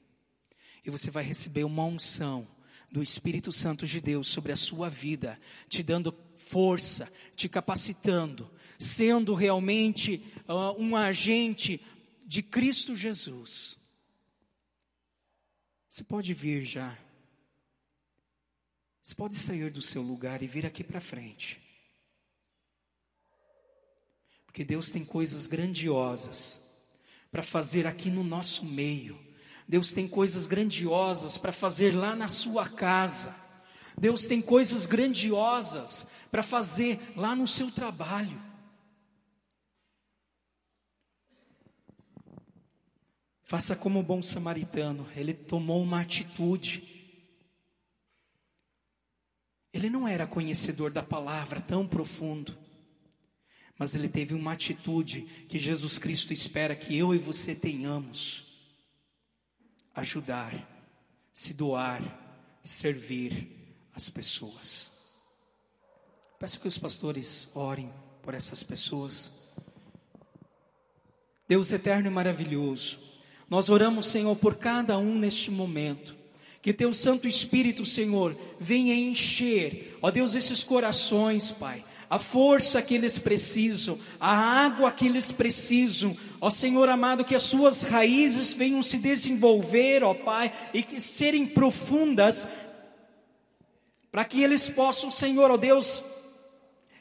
E 0.85 0.89
você 0.89 1.09
vai 1.09 1.23
receber 1.23 1.63
uma 1.63 1.85
unção 1.85 2.45
do 2.91 3.01
Espírito 3.01 3.53
Santo 3.53 3.87
de 3.87 4.01
Deus 4.01 4.27
sobre 4.27 4.51
a 4.51 4.57
sua 4.57 4.89
vida, 4.89 5.39
te 5.69 5.81
dando 5.81 6.13
força, 6.35 7.09
te 7.37 7.47
capacitando, 7.47 8.51
sendo 8.77 9.33
realmente 9.33 10.21
uh, 10.45 10.77
um 10.77 10.97
agente 10.97 11.81
de 12.25 12.43
Cristo 12.43 12.97
Jesus. 12.97 13.77
Você 15.87 16.03
pode 16.03 16.33
vir 16.33 16.65
já. 16.65 16.97
Você 19.01 19.15
pode 19.15 19.35
sair 19.35 19.71
do 19.71 19.81
seu 19.81 20.01
lugar 20.01 20.43
e 20.43 20.47
vir 20.47 20.65
aqui 20.65 20.83
para 20.83 21.01
frente. 21.01 21.59
Porque 24.45 24.63
Deus 24.63 24.91
tem 24.91 25.03
coisas 25.03 25.47
grandiosas 25.47 26.59
para 27.31 27.41
fazer 27.41 27.87
aqui 27.87 28.11
no 28.11 28.23
nosso 28.23 28.65
meio. 28.65 29.17
Deus 29.67 29.93
tem 29.93 30.07
coisas 30.07 30.45
grandiosas 30.45 31.37
para 31.37 31.53
fazer 31.53 31.95
lá 31.95 32.15
na 32.15 32.27
sua 32.27 32.67
casa. 32.67 33.33
Deus 33.97 34.27
tem 34.27 34.41
coisas 34.41 34.85
grandiosas 34.85 36.05
para 36.29 36.43
fazer 36.43 36.99
lá 37.15 37.35
no 37.35 37.47
seu 37.47 37.71
trabalho. 37.71 38.41
Faça 43.43 43.75
como 43.75 43.99
o 43.99 44.03
bom 44.03 44.21
samaritano, 44.21 45.05
ele 45.15 45.33
tomou 45.33 45.81
uma 45.81 46.01
atitude. 46.01 47.00
Ele 49.73 49.89
não 49.89 50.07
era 50.07 50.27
conhecedor 50.27 50.91
da 50.91 51.01
palavra 51.01 51.61
tão 51.61 51.87
profundo, 51.87 52.57
mas 53.77 53.95
ele 53.95 54.09
teve 54.09 54.33
uma 54.33 54.53
atitude 54.53 55.21
que 55.47 55.57
Jesus 55.57 55.97
Cristo 55.97 56.33
espera 56.33 56.75
que 56.75 56.97
eu 56.97 57.15
e 57.15 57.17
você 57.17 57.55
tenhamos: 57.55 58.73
ajudar, 59.95 60.53
se 61.33 61.53
doar, 61.53 62.01
servir 62.63 63.87
as 63.93 64.09
pessoas. 64.09 64.91
Peço 66.37 66.59
que 66.59 66.67
os 66.67 66.77
pastores 66.77 67.47
orem 67.53 67.93
por 68.21 68.33
essas 68.33 68.63
pessoas. 68.63 69.31
Deus 71.47 71.71
eterno 71.71 72.07
e 72.07 72.11
maravilhoso, 72.11 72.99
nós 73.49 73.69
oramos, 73.69 74.05
Senhor, 74.05 74.35
por 74.37 74.55
cada 74.55 74.97
um 74.97 75.17
neste 75.17 75.51
momento. 75.51 76.20
Que 76.61 76.71
teu 76.71 76.93
Santo 76.93 77.27
Espírito, 77.27 77.85
Senhor, 77.85 78.37
venha 78.59 78.93
encher, 78.93 79.97
ó 80.01 80.11
Deus, 80.11 80.35
esses 80.35 80.63
corações, 80.63 81.51
Pai. 81.51 81.83
A 82.07 82.19
força 82.19 82.81
que 82.81 82.93
eles 82.93 83.17
precisam, 83.17 83.97
a 84.19 84.35
água 84.35 84.91
que 84.91 85.05
eles 85.05 85.31
precisam, 85.31 86.15
ó 86.41 86.49
Senhor 86.49 86.87
amado, 86.89 87.23
que 87.23 87.33
as 87.33 87.43
suas 87.43 87.83
raízes 87.83 88.53
venham 88.53 88.83
se 88.83 88.97
desenvolver, 88.97 90.03
ó 90.03 90.13
Pai, 90.13 90.53
e 90.73 90.83
que 90.83 90.99
serem 90.99 91.47
profundas, 91.47 92.47
para 94.11 94.25
que 94.25 94.43
eles 94.43 94.67
possam, 94.67 95.09
Senhor, 95.09 95.49
ó 95.49 95.57
Deus, 95.57 96.03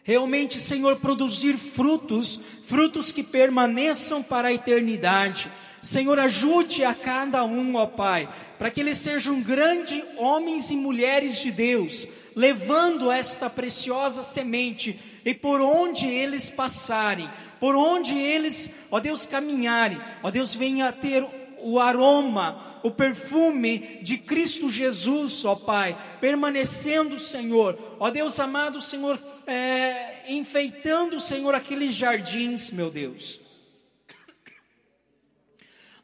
realmente, 0.02 0.58
Senhor, 0.58 0.96
produzir 0.96 1.56
frutos, 1.56 2.40
frutos 2.66 3.12
que 3.12 3.22
permaneçam 3.22 4.22
para 4.22 4.48
a 4.48 4.52
eternidade. 4.52 5.50
Senhor, 5.82 6.18
ajude 6.18 6.84
a 6.84 6.94
cada 6.94 7.44
um, 7.44 7.76
ó 7.76 7.86
Pai, 7.86 8.28
para 8.58 8.70
que 8.70 8.80
eles 8.80 8.98
sejam 8.98 9.40
grandes 9.40 10.04
homens 10.18 10.70
e 10.70 10.76
mulheres 10.76 11.40
de 11.40 11.50
Deus, 11.50 12.06
levando 12.36 13.10
esta 13.10 13.48
preciosa 13.48 14.22
semente 14.22 14.98
e 15.24 15.32
por 15.32 15.60
onde 15.60 16.06
eles 16.06 16.50
passarem, 16.50 17.28
por 17.58 17.74
onde 17.74 18.16
eles, 18.16 18.70
ó 18.90 19.00
Deus, 19.00 19.24
caminharem, 19.24 20.00
ó 20.22 20.30
Deus, 20.30 20.54
venha 20.54 20.92
ter 20.92 21.26
o 21.62 21.78
aroma, 21.78 22.80
o 22.82 22.90
perfume 22.90 24.00
de 24.02 24.18
Cristo 24.18 24.68
Jesus, 24.68 25.44
ó 25.44 25.54
Pai, 25.54 25.96
permanecendo, 26.20 27.18
Senhor, 27.18 27.78
ó 27.98 28.10
Deus 28.10 28.38
amado, 28.40 28.80
Senhor, 28.80 29.18
é, 29.46 30.32
enfeitando, 30.32 31.20
Senhor, 31.20 31.54
aqueles 31.54 31.94
jardins, 31.94 32.70
meu 32.70 32.90
Deus. 32.90 33.40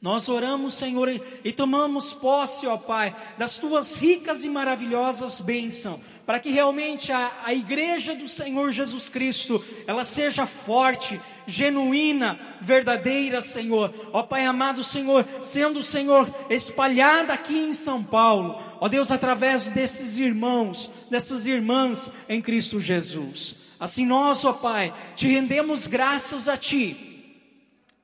Nós 0.01 0.29
oramos, 0.29 0.75
Senhor, 0.75 1.09
e 1.43 1.53
tomamos 1.53 2.13
posse, 2.13 2.67
ó 2.67 2.77
Pai, 2.77 3.17
das 3.39 3.57
tuas 3.59 3.97
ricas 3.97 4.45
e 4.45 4.49
maravilhosas 4.49 5.41
bênçãos, 5.41 6.01
para 6.27 6.39
que 6.39 6.51
realmente 6.51 7.11
a, 7.11 7.33
a 7.45 7.55
igreja 7.55 8.15
do 8.15 8.29
Senhor 8.29 8.71
Jesus 8.73 9.09
Cristo, 9.09 9.65
ela 9.87 10.05
seja 10.05 10.45
forte, 10.47 11.21
genuína, 11.47 12.39
verdadeira, 12.61 13.41
Senhor. 13.41 13.93
Ó 14.13 14.23
Pai 14.23 14.45
amado, 14.45 14.83
Senhor, 14.83 15.25
sendo, 15.43 15.83
Senhor, 15.83 16.29
espalhada 16.51 17.33
aqui 17.33 17.59
em 17.59 17.75
São 17.75 18.03
Paulo, 18.03 18.61
ó 18.81 18.89
Deus, 18.89 19.11
através 19.11 19.69
desses 19.69 20.19
irmãos, 20.19 20.91
dessas 21.11 21.47
irmãs 21.47 22.11
em 22.29 22.41
Cristo 22.41 22.81
Jesus. 22.81 23.57
Assim 23.79 24.07
nós, 24.07 24.45
ó 24.45 24.53
Pai, 24.53 24.93
te 25.15 25.27
rendemos 25.29 25.87
graças 25.87 26.49
a 26.49 26.57
Ti 26.57 27.07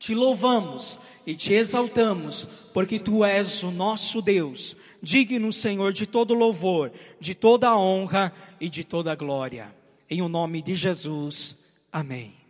te 0.03 0.16
louvamos 0.16 0.99
e 1.24 1.32
te 1.32 1.55
exaltamos, 1.55 2.49
porque 2.74 2.99
tu 2.99 3.24
és 3.24 3.62
o 3.62 3.70
nosso 3.70 4.20
Deus, 4.20 4.76
digno, 5.01 5.53
Senhor, 5.53 5.93
de 5.93 6.09
todo 6.09 6.34
louvor, 6.34 6.90
de 7.20 7.36
toda 7.36 7.76
honra 7.76 8.32
e 8.61 8.68
de 8.68 8.82
toda 8.82 9.14
glória. 9.14 9.72
Em 10.11 10.20
o 10.20 10.28
nome 10.28 10.61
de 10.61 10.74
Jesus, 10.74 11.57
amém. 11.93 12.41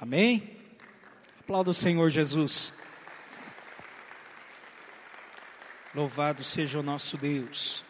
Amém? 0.00 0.56
Aplauda 1.40 1.70
o 1.70 1.74
Senhor 1.74 2.08
Jesus. 2.08 2.72
Louvado 5.92 6.44
seja 6.44 6.78
o 6.78 6.82
nosso 6.82 7.16
Deus. 7.16 7.82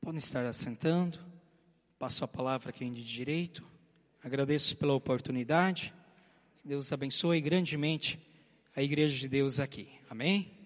Podem 0.00 0.18
estar 0.18 0.46
assentando. 0.46 1.18
Passo 1.98 2.24
a 2.24 2.28
palavra 2.28 2.70
a 2.70 2.72
quem 2.72 2.92
de 2.92 3.02
direito. 3.02 3.64
Agradeço 4.22 4.76
pela 4.76 4.92
oportunidade. 4.92 5.92
Deus 6.64 6.92
abençoe 6.92 7.40
grandemente 7.40 8.20
a 8.76 8.82
igreja 8.82 9.18
de 9.18 9.28
Deus 9.28 9.58
aqui. 9.58 9.88
Amém? 10.08 10.61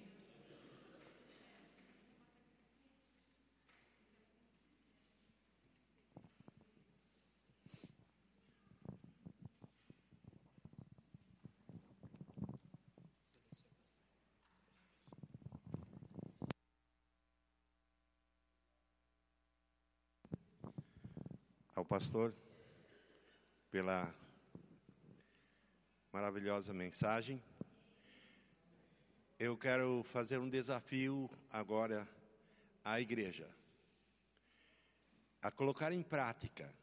Pastor 21.87 22.35
pela 23.71 24.13
maravilhosa 26.13 26.75
mensagem. 26.75 27.41
Eu 29.39 29.57
quero 29.57 30.03
fazer 30.03 30.39
um 30.39 30.49
desafio 30.49 31.31
agora 31.51 32.09
à 32.85 33.01
igreja 33.01 33.49
a 35.41 35.51
colocar 35.51 35.93
em 35.93 36.03
prática, 36.03 36.75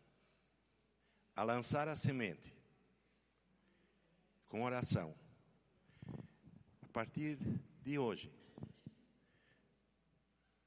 a 1.35 1.43
lançar 1.43 1.89
a 1.89 1.97
semente 1.97 2.55
com 4.47 4.63
oração. 4.63 5.13
A 6.81 6.87
partir 6.93 7.37
de 7.81 7.99
hoje, 7.99 8.31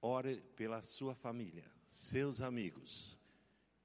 ore 0.02 0.42
pela 0.56 0.82
sua 0.82 1.14
família, 1.14 1.64
seus 1.90 2.42
amigos, 2.42 3.16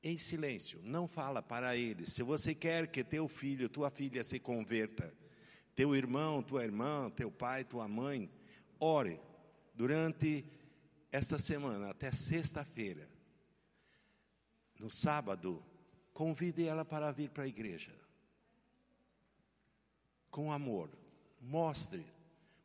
em 0.03 0.17
silêncio, 0.17 0.79
não 0.83 1.07
fala 1.07 1.41
para 1.41 1.75
eles. 1.75 2.13
Se 2.13 2.23
você 2.23 2.55
quer 2.55 2.87
que 2.87 3.03
teu 3.03 3.27
filho, 3.27 3.69
tua 3.69 3.91
filha 3.91 4.23
se 4.23 4.39
converta, 4.39 5.13
teu 5.75 5.95
irmão, 5.95 6.41
tua 6.41 6.63
irmã, 6.63 7.09
teu 7.11 7.31
pai, 7.31 7.63
tua 7.63 7.87
mãe, 7.87 8.29
ore 8.79 9.19
durante 9.75 10.43
esta 11.11 11.37
semana 11.37 11.91
até 11.91 12.11
sexta-feira. 12.11 13.07
No 14.79 14.89
sábado, 14.89 15.63
convide 16.13 16.65
ela 16.65 16.83
para 16.83 17.11
vir 17.11 17.29
para 17.29 17.43
a 17.43 17.47
igreja. 17.47 17.93
Com 20.31 20.51
amor. 20.51 20.89
Mostre, 21.39 22.05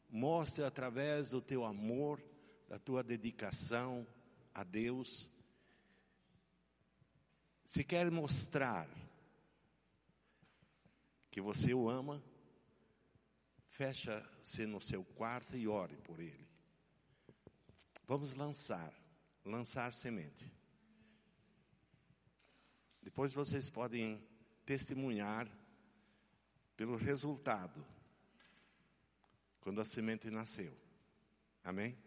mostre 0.09 0.65
através 0.65 1.31
do 1.31 1.41
teu 1.43 1.65
amor, 1.65 2.23
da 2.69 2.79
tua 2.79 3.03
dedicação 3.03 4.07
a 4.55 4.65
Deus 4.65 5.31
se 7.67 7.83
quer 7.83 8.09
mostrar 8.13 8.89
que 11.31 11.41
você 11.41 11.75
o 11.75 11.91
ama, 11.91 12.23
fecha-se 13.69 14.67
no 14.67 14.81
seu 14.81 15.05
quarto 15.05 15.57
e 15.57 15.67
ore 15.67 15.97
por 15.97 16.21
ele. 16.21 16.49
Vamos 18.07 18.33
lançar, 18.35 18.95
lançar 19.45 19.93
semente. 19.93 20.51
Depois 23.03 23.35
vocês 23.35 23.69
podem 23.69 24.25
testemunhar 24.65 25.51
pelo 26.77 26.97
resultado 26.97 27.85
quando 29.61 29.81
a 29.81 29.85
semente 29.85 30.31
nasceu. 30.31 30.73
Amém? 31.65 31.99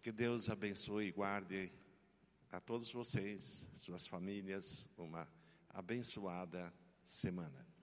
Que 0.00 0.12
Deus 0.12 0.48
abençoe 0.48 1.06
e 1.06 1.12
guarde 1.12 1.72
a 2.50 2.60
todos 2.60 2.90
vocês, 2.90 3.66
suas 3.76 4.06
famílias, 4.06 4.86
uma 4.96 5.28
abençoada 5.68 6.72
semana. 7.04 7.75